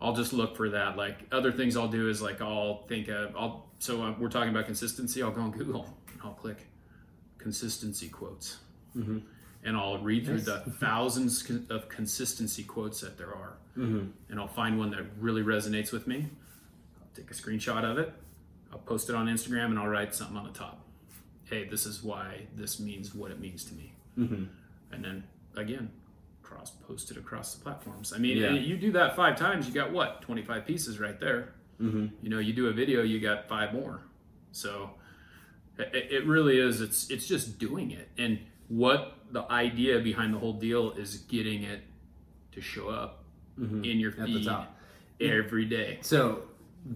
i'll 0.00 0.14
just 0.14 0.32
look 0.32 0.56
for 0.56 0.70
that. 0.70 0.96
Like 0.96 1.18
other 1.30 1.52
things 1.52 1.76
i'll 1.76 1.88
do 1.88 2.08
is 2.08 2.20
like 2.20 2.40
i'll 2.40 2.84
think 2.86 3.08
of 3.08 3.34
i'll 3.36 3.66
so 3.78 4.02
uh, 4.02 4.14
we're 4.18 4.28
talking 4.28 4.50
about 4.50 4.66
consistency. 4.66 5.22
I'll 5.22 5.30
go 5.30 5.42
on 5.42 5.50
google 5.50 5.86
and 6.12 6.20
i'll 6.24 6.34
click 6.34 6.66
consistency 7.38 8.08
quotes 8.08 8.58
mm-hmm. 8.96 9.18
And 9.64 9.76
i'll 9.76 9.98
read 9.98 10.24
through 10.26 10.40
the 10.40 10.58
thousands 10.80 11.48
of 11.70 11.88
consistency 11.88 12.62
quotes 12.64 13.00
that 13.00 13.16
there 13.18 13.32
are. 13.34 13.54
And 13.76 14.12
i'll 14.38 14.48
find 14.48 14.78
one 14.78 14.90
that 14.90 15.00
really 15.18 15.42
resonates 15.42 15.92
with 15.92 16.06
me. 16.06 16.26
I'll 17.00 17.08
take 17.14 17.30
a 17.30 17.34
screenshot 17.34 17.84
of 17.84 17.98
it. 17.98 18.12
I'll 18.72 18.78
post 18.80 19.08
it 19.08 19.14
on 19.16 19.26
instagram 19.28 19.66
and 19.66 19.78
i'll 19.78 19.88
write 19.88 20.14
something 20.14 20.36
on 20.36 20.44
the 20.44 20.52
top. 20.52 20.84
Hey 21.44 21.64
this 21.64 21.86
is 21.86 22.02
why 22.02 22.42
this 22.56 22.78
means 22.80 23.14
what 23.14 23.30
it 23.30 23.40
means 23.40 23.64
to 23.66 23.74
me. 23.74 23.92
And 24.16 25.04
then 25.04 25.24
again 25.56 25.90
cross 26.42 26.70
post 26.70 27.10
it 27.10 27.16
across 27.16 27.54
the 27.54 27.62
platforms. 27.64 28.12
I 28.12 28.18
mean 28.18 28.36
Yeah. 28.36 28.50
you 28.52 28.76
do 28.76 28.92
that 28.92 29.16
five 29.16 29.36
times 29.38 29.66
you 29.66 29.72
got 29.72 29.90
what? 29.92 30.20
25 30.22 30.66
pieces 30.66 30.98
right 31.00 31.18
there. 31.18 31.54
Mm-hmm. 31.80 32.06
you 32.20 32.28
know 32.30 32.38
you 32.38 32.52
do 32.52 32.66
a 32.68 32.72
video 32.72 33.02
you 33.02 33.20
got 33.20 33.48
five 33.48 33.72
more. 33.72 34.02
So 34.52 34.90
it, 35.78 35.94
it 36.12 36.26
really 36.26 36.58
is 36.58 36.80
it's 36.80 37.08
it's 37.10 37.26
just 37.26 37.58
doing 37.58 37.90
it. 37.90 38.08
And 38.18 38.38
what 38.68 39.16
the 39.32 39.50
idea 39.50 39.98
behind 40.00 40.32
the 40.34 40.38
whole 40.38 40.52
deal 40.52 40.92
is 40.92 41.16
getting 41.18 41.62
it 41.64 41.80
to 42.52 42.60
show 42.60 42.88
up 42.88 43.24
in 43.58 43.98
your 44.00 44.12
Mm-hmm. 44.12 44.22
At 44.22 44.26
the 44.26 44.34
feed 44.34 44.46
top. 44.46 44.76
every 45.20 45.64
day 45.64 45.98
So, 46.02 46.42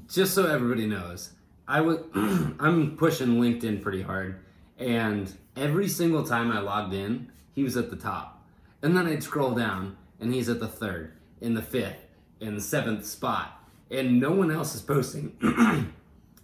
just 0.08 0.34
so 0.34 0.46
everybody 0.46 0.86
knows, 0.86 1.30
I 1.68 1.80
was 1.80 1.98
I'm 2.14 2.96
pushing 2.96 3.40
LinkedIn 3.40 3.82
pretty 3.82 4.02
hard, 4.02 4.40
and 4.78 5.32
every 5.56 5.88
single 5.88 6.24
time 6.24 6.50
I 6.52 6.60
logged 6.60 6.94
in, 6.94 7.30
he 7.54 7.62
was 7.62 7.76
at 7.76 7.90
the 7.90 7.96
top, 7.96 8.44
and 8.82 8.96
then 8.96 9.06
I'd 9.06 9.22
scroll 9.22 9.54
down, 9.54 9.96
and 10.20 10.32
he's 10.32 10.48
at 10.48 10.60
the 10.60 10.68
third, 10.68 11.12
in 11.40 11.54
the 11.54 11.62
fifth, 11.62 12.06
in 12.40 12.54
the 12.54 12.60
seventh 12.60 13.06
spot, 13.06 13.62
and 13.90 14.20
no 14.20 14.30
one 14.32 14.50
else 14.50 14.74
is 14.74 14.82
posting. 14.82 15.36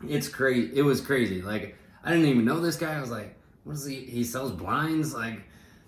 it's 0.08 0.28
crazy. 0.28 0.70
It 0.74 0.82
was 0.82 1.00
crazy. 1.00 1.42
Like 1.42 1.76
I 2.04 2.10
didn't 2.12 2.26
even 2.26 2.44
know 2.44 2.60
this 2.60 2.76
guy. 2.76 2.96
I 2.96 3.00
was 3.00 3.10
like, 3.10 3.34
what 3.64 3.74
is 3.74 3.84
he? 3.86 3.96
He 3.96 4.24
sells 4.24 4.52
blinds. 4.52 5.14
Like, 5.14 5.42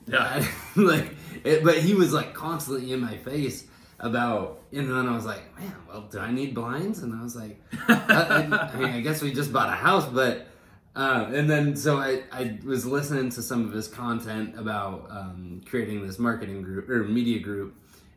Yeah. 0.07 0.47
like, 0.77 1.15
it, 1.45 1.65
but 1.65 1.79
he 1.79 1.95
was 1.95 2.13
like 2.13 2.35
constantly 2.35 2.93
in 2.93 3.01
my 3.01 3.17
face 3.17 3.67
about. 3.99 4.61
And 4.73 4.91
then 4.91 5.09
I 5.09 5.15
was 5.15 5.25
like, 5.25 5.59
man, 5.59 5.75
well, 5.89 6.03
do 6.11 6.19
I 6.19 6.33
need 6.33 6.55
blinds? 6.55 7.01
And 7.01 7.15
I 7.15 7.23
was 7.23 7.37
like, 7.37 7.61
I, 7.89 8.71
I, 8.75 8.77
mean, 8.77 8.91
I 8.91 9.01
guess 9.01 9.23
we 9.23 9.33
just 9.33 9.53
bought 9.53 9.69
a 9.69 9.77
house, 9.77 10.07
but. 10.07 10.49
Uh, 10.97 11.29
and 11.35 11.51
then 11.51 11.75
so 11.75 11.99
I, 11.99 12.23
I 12.31 12.57
was 12.65 12.87
listening 12.87 13.29
to 13.31 13.43
some 13.43 13.67
of 13.67 13.73
his 13.73 13.89
content 13.89 14.57
about 14.57 15.09
um, 15.11 15.61
creating 15.67 16.07
this 16.07 16.21
marketing 16.21 16.63
group 16.63 16.89
or 16.89 17.03
media 17.03 17.41
group 17.41 17.75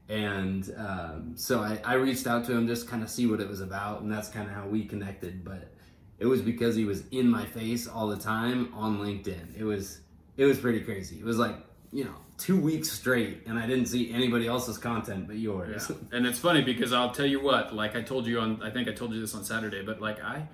and 0.10 0.73
um, 0.78 1.34
so 1.36 1.60
I, 1.60 1.80
I 1.84 1.93
reached 1.95 2.28
out 2.28 2.45
to 2.45 2.54
him 2.54 2.67
just 2.67 2.88
kind 2.88 3.04
of 3.04 3.10
see 3.10 3.28
what 3.28 3.41
it 3.41 3.47
was 3.47 3.62
about 3.62 4.02
and 4.02 4.12
that's 4.12 4.30
kind 4.30 4.47
of 4.47 4.54
how 4.54 4.67
we 4.67 4.86
connected 4.86 5.43
but 5.43 5.71
it 6.19 6.26
was 6.26 6.41
because 6.41 6.76
he 6.76 6.86
was 6.86 7.04
in 7.12 7.30
my 7.30 7.45
face 7.45 7.88
all 7.88 8.08
the 8.08 8.17
time 8.17 8.73
on 8.73 9.00
linkedin 9.00 9.58
it 9.58 9.63
was 9.63 10.02
it 10.38 10.45
was 10.45 10.60
pretty 10.60 10.80
crazy 10.82 11.19
it 11.19 11.26
was 11.26 11.38
like 11.38 11.56
you 11.91 12.04
know 12.04 12.15
two 12.38 12.60
weeks 12.60 12.91
straight 12.91 13.45
and 13.47 13.58
i 13.58 13.65
didn't 13.65 13.88
see 13.88 14.13
anybody 14.13 14.45
else's 14.47 14.78
content 14.78 15.28
but 15.28 15.38
yours 15.38 15.89
Yeah. 15.89 15.95
And 16.12 16.26
it's 16.26 16.39
funny 16.39 16.62
because 16.62 16.93
I'll 16.93 17.12
tell 17.12 17.26
you 17.26 17.41
what, 17.41 17.76
like 17.76 17.95
I 17.95 18.02
told 18.02 18.26
you 18.26 18.39
on 18.39 18.62
I 18.63 18.69
think 18.69 18.88
I 18.88 18.93
told 18.93 19.13
you 19.13 19.19
this 19.19 19.36
on 19.36 19.43
Saturday, 19.43 19.84
but 19.84 20.02
like 20.02 20.23
I 20.23 20.47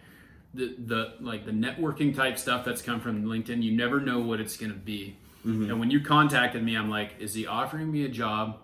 the 0.54 0.76
the 0.78 1.14
like 1.20 1.46
the 1.46 1.52
networking 1.52 2.16
type 2.16 2.38
stuff 2.38 2.66
that's 2.66 2.82
come 2.82 3.00
from 3.00 3.24
LinkedIn, 3.26 3.62
you 3.64 3.72
never 3.72 4.00
know 4.00 4.20
what 4.20 4.40
it's 4.40 4.58
gonna 4.58 4.74
be. 4.74 5.18
Mm-hmm. 5.46 5.70
And 5.70 5.80
when 5.80 5.92
you 5.92 6.02
contacted 6.02 6.64
me, 6.64 6.76
I'm 6.76 6.90
like, 6.90 7.16
is 7.20 7.34
he 7.34 7.48
offering 7.48 7.92
me 7.92 8.06
a 8.06 8.10
job? 8.10 8.60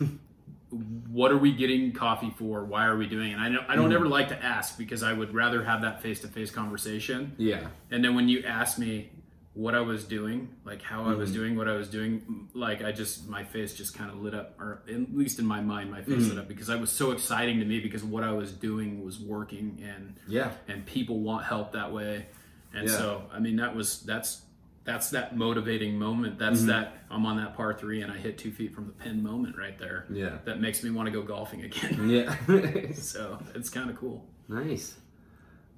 what 1.08 1.30
are 1.30 1.38
we 1.38 1.52
getting 1.52 1.92
coffee 1.92 2.34
for? 2.36 2.64
Why 2.64 2.86
are 2.86 2.96
we 2.96 3.06
doing 3.06 3.32
it? 3.32 3.38
I 3.38 3.48
don't 3.48 3.64
I 3.68 3.74
don't 3.74 3.86
mm-hmm. 3.86 3.96
ever 3.96 4.08
like 4.08 4.28
to 4.28 4.44
ask 4.44 4.78
because 4.78 5.02
I 5.02 5.12
would 5.12 5.34
rather 5.34 5.62
have 5.64 5.82
that 5.82 6.02
face 6.02 6.20
to 6.20 6.28
face 6.28 6.50
conversation. 6.50 7.34
yeah 7.38 7.68
And 7.90 8.04
then 8.04 8.14
when 8.14 8.28
you 8.28 8.42
ask 8.44 8.78
me 8.78 9.10
what 9.54 9.76
I 9.76 9.80
was 9.80 10.04
doing, 10.04 10.48
like 10.64 10.82
how 10.82 11.04
I 11.04 11.14
was 11.14 11.30
mm-hmm. 11.30 11.38
doing 11.38 11.56
what 11.56 11.68
I 11.68 11.74
was 11.74 11.88
doing, 11.88 12.48
like 12.54 12.82
I 12.82 12.90
just 12.90 13.28
my 13.28 13.44
face 13.44 13.72
just 13.72 13.96
kind 13.96 14.10
of 14.10 14.20
lit 14.20 14.34
up, 14.34 14.60
or 14.60 14.82
at 14.88 15.16
least 15.16 15.38
in 15.38 15.46
my 15.46 15.60
mind, 15.60 15.90
my 15.92 16.02
face 16.02 16.26
lit 16.26 16.36
mm. 16.36 16.40
up 16.40 16.48
because 16.48 16.68
I 16.68 16.76
was 16.76 16.90
so 16.90 17.12
exciting 17.12 17.60
to 17.60 17.64
me 17.64 17.78
because 17.78 18.02
what 18.02 18.24
I 18.24 18.32
was 18.32 18.52
doing 18.52 19.04
was 19.04 19.20
working 19.20 19.80
and 19.84 20.16
yeah 20.26 20.50
and 20.66 20.84
people 20.84 21.20
want 21.20 21.44
help 21.44 21.72
that 21.72 21.92
way, 21.92 22.26
and 22.72 22.88
Yeah. 22.88 22.96
so 22.96 23.22
I 23.32 23.38
mean 23.38 23.56
that 23.56 23.76
was 23.76 24.00
that's 24.00 24.42
that's 24.82 25.10
that 25.10 25.36
motivating 25.36 25.98
moment. 25.98 26.38
That's 26.38 26.58
mm-hmm. 26.58 26.68
that 26.68 27.04
I'm 27.08 27.24
on 27.24 27.36
that 27.36 27.56
par 27.56 27.74
three 27.74 28.02
and 28.02 28.10
I 28.10 28.16
hit 28.16 28.36
two 28.36 28.50
feet 28.50 28.74
from 28.74 28.86
the 28.86 28.92
pin 28.92 29.22
moment 29.22 29.56
right 29.56 29.78
there. 29.78 30.06
Yeah. 30.10 30.38
that 30.44 30.60
makes 30.60 30.82
me 30.82 30.90
want 30.90 31.06
to 31.06 31.12
go 31.12 31.22
golfing 31.22 31.62
again. 31.62 32.08
yeah 32.08 32.36
so 32.92 33.38
it's 33.54 33.70
kind 33.70 33.88
of 33.88 33.96
cool. 33.96 34.24
Nice. 34.48 34.96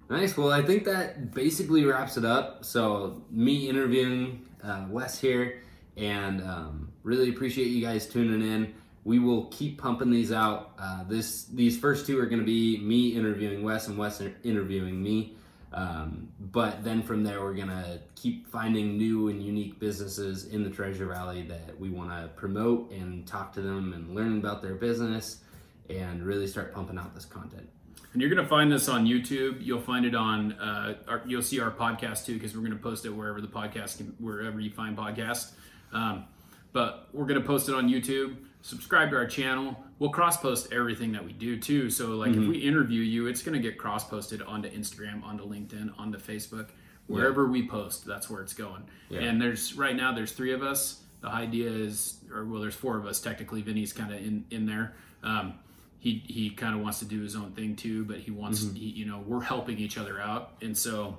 Nice. 0.09 0.37
Well, 0.37 0.53
I 0.53 0.63
think 0.63 0.85
that 0.85 1.35
basically 1.35 1.85
wraps 1.85 2.17
it 2.17 2.25
up. 2.25 2.65
So, 2.65 3.23
me 3.31 3.69
interviewing 3.69 4.47
uh, 4.63 4.87
Wes 4.89 5.19
here, 5.19 5.63
and 5.97 6.41
um, 6.43 6.93
really 7.03 7.29
appreciate 7.31 7.69
you 7.69 7.85
guys 7.85 8.07
tuning 8.07 8.47
in. 8.47 8.75
We 9.05 9.19
will 9.19 9.47
keep 9.47 9.81
pumping 9.81 10.11
these 10.11 10.33
out. 10.33 10.73
Uh, 10.79 11.05
this 11.05 11.45
these 11.45 11.79
first 11.79 12.07
two 12.07 12.19
are 12.21 12.27
going 12.27 12.41
to 12.41 12.47
be 12.47 12.79
me 12.79 13.09
interviewing 13.09 13.65
Wes 13.65 13.89
and 13.89 13.99
Wes 13.99 14.23
interviewing 14.45 15.03
me. 15.03 15.37
Um, 15.73 16.29
but 16.39 16.85
then 16.85 17.03
from 17.03 17.25
there, 17.25 17.41
we're 17.41 17.55
going 17.55 17.69
to 17.69 18.01
keep 18.15 18.47
finding 18.47 18.97
new 18.97 19.29
and 19.29 19.43
unique 19.43 19.79
businesses 19.81 20.47
in 20.47 20.63
the 20.63 20.71
Treasure 20.71 21.07
Valley 21.07 21.43
that 21.43 21.79
we 21.79 21.91
want 21.91 22.11
to 22.11 22.29
promote 22.29 22.93
and 22.93 23.27
talk 23.27 23.53
to 23.55 23.61
them 23.61 23.93
and 23.93 24.15
learn 24.15 24.39
about 24.39 24.63
their 24.63 24.75
business 24.75 25.43
and 25.91 26.23
really 26.23 26.47
start 26.47 26.73
pumping 26.73 26.99
out 26.99 27.15
this 27.15 27.25
content. 27.25 27.69
And 28.17 28.23
you're 28.23 28.31
going 28.31 28.43
to 28.43 28.49
find 28.49 28.73
this 28.73 28.89
on 28.89 29.05
YouTube. 29.05 29.59
You'll 29.61 29.83
find 29.83 30.07
it 30.07 30.15
on, 30.15 30.53
uh, 30.53 30.95
our, 31.07 31.23
you'll 31.27 31.43
see 31.43 31.61
our 31.61 31.71
podcast 31.71 32.25
too, 32.25 32.33
because 32.33 32.55
we're 32.57 32.63
going 32.63 32.73
to 32.73 32.83
post 32.83 33.05
it 33.05 33.11
wherever 33.11 33.43
the 33.43 33.47
podcast 33.47 33.99
can, 33.99 34.17
wherever 34.19 34.59
you 34.59 34.71
find 34.71 34.97
podcasts. 34.97 35.51
Um, 35.93 36.25
but 36.73 37.11
we're 37.13 37.27
going 37.27 37.39
to 37.39 37.47
post 37.47 37.69
it 37.69 37.75
on 37.75 37.91
YouTube. 37.91 38.39
Subscribe 38.63 39.11
to 39.11 39.17
our 39.17 39.27
channel. 39.27 39.85
We'll 39.99 40.09
cross 40.09 40.39
post 40.39 40.73
everything 40.73 41.13
that 41.13 41.27
we 41.27 41.35
do 41.35 41.61
too. 41.61 41.91
So, 41.91 42.13
like, 42.13 42.31
if 42.31 42.39
we 42.39 42.57
interview 42.57 43.03
you, 43.03 43.27
it's 43.27 43.43
going 43.43 43.53
to 43.53 43.61
get 43.61 43.77
cross 43.77 44.09
posted 44.09 44.41
onto 44.41 44.71
Instagram, 44.71 45.23
onto 45.23 45.47
LinkedIn, 45.47 45.93
onto 45.99 46.17
Facebook, 46.17 46.69
wherever 47.09 47.47
we 47.47 47.69
post. 47.69 48.07
That's 48.07 48.31
where 48.31 48.41
it's 48.41 48.55
going. 48.55 48.85
Yeah. 49.11 49.25
And 49.25 49.39
there's 49.39 49.75
right 49.75 49.95
now 49.95 50.15
there's 50.15 50.33
three 50.33 50.55
of 50.55 50.63
us. 50.63 51.03
The 51.21 51.29
idea 51.29 51.69
is, 51.69 52.17
or 52.33 52.47
well, 52.47 52.63
there's 52.63 52.75
four 52.75 52.97
of 52.97 53.05
us 53.05 53.21
technically. 53.21 53.61
Vinny's 53.61 53.93
kind 53.93 54.11
of 54.11 54.21
in 54.21 54.47
in 54.51 54.65
there. 54.65 54.95
Um, 55.23 55.59
he 55.99 56.23
he 56.27 56.51
kind 56.51 56.75
of 56.75 56.81
wants 56.83 56.99
to 57.01 57.05
do 57.05 57.21
his 57.23 57.35
own 57.37 57.53
thing 57.53 57.75
too, 57.77 58.05
but 58.05 58.19
he 58.19 58.31
wants 58.31 58.63
he, 58.75 58.87
you 58.91 59.07
know 59.07 59.19
we're 59.27 59.43
helping 59.43 59.79
each 59.79 59.99
other 59.99 60.21
out, 60.21 60.55
and 60.63 60.77
so 60.77 61.19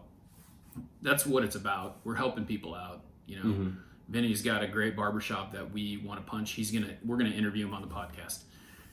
that's 1.01 1.25
what 1.25 1.43
it's 1.43 1.55
about. 1.55 1.97
We're 2.03 2.15
helping 2.15 2.45
people 2.45 2.75
out. 2.75 3.01
You 3.25 3.43
know, 3.43 3.71
Vinny's 4.09 4.41
got 4.41 4.63
a 4.63 4.67
great 4.67 4.95
barbershop 4.95 5.51
that 5.53 5.71
we 5.71 5.97
want 5.97 6.23
to 6.23 6.29
punch. 6.29 6.51
He's 6.51 6.71
gonna 6.71 6.93
we're 7.03 7.17
gonna 7.17 7.31
interview 7.31 7.65
him 7.67 7.73
on 7.73 7.81
the 7.81 7.87
podcast. 7.87 8.43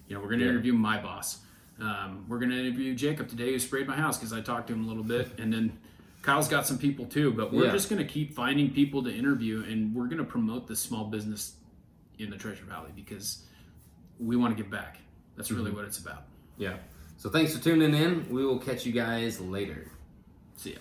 You 0.09 0.15
know, 0.17 0.21
we're 0.23 0.31
gonna 0.31 0.45
Yeah. 0.45 0.51
interview 0.51 0.73
my 0.73 1.01
boss. 1.01 1.41
Um, 1.81 2.25
we're 2.29 2.39
gonna 2.39 2.55
interview 2.57 2.95
Jacob 2.95 3.29
today, 3.29 3.53
who 3.53 3.59
sprayed 3.59 3.87
my 3.87 3.97
house 3.97 4.17
because 4.19 4.33
I 4.33 4.41
talked 4.41 4.69
to 4.69 4.73
him 4.73 4.85
a 4.85 4.89
little 4.89 5.03
bit, 5.05 5.29
and 5.39 5.53
then 5.53 5.79
Kyle's 6.23 6.49
got 6.49 6.67
some 6.67 6.79
people 6.79 7.05
too. 7.07 7.31
But 7.33 7.53
we're 7.53 7.67
Yeah. 7.67 7.73
just 7.73 7.89
gonna 7.91 8.05
keep 8.05 8.33
finding 8.35 8.73
people 8.73 9.03
to 9.05 9.15
interview, 9.15 9.63
and 9.63 9.95
we're 9.95 10.07
gonna 10.09 10.25
promote 10.25 10.67
the 10.67 10.77
small 10.77 11.05
business 11.05 11.57
in 12.19 12.31
the 12.31 12.37
Treasure 12.37 12.65
Valley 12.65 12.91
because 12.95 13.45
we 14.19 14.37
want 14.37 14.57
to 14.57 14.63
give 14.63 14.71
back. 14.71 14.99
That's 15.37 15.51
really 15.51 15.67
mm-hmm. 15.67 15.77
what 15.77 15.85
it's 15.87 15.99
about. 15.99 16.25
Yeah. 16.57 16.77
So 17.17 17.31
thanks 17.31 17.57
for 17.57 17.63
tuning 17.63 17.95
in. 17.95 18.29
We 18.31 18.45
will 18.45 18.59
catch 18.59 18.85
you 18.87 18.93
guys 18.93 19.41
later. 19.41 19.91
See 20.57 20.73
ya. 20.73 20.79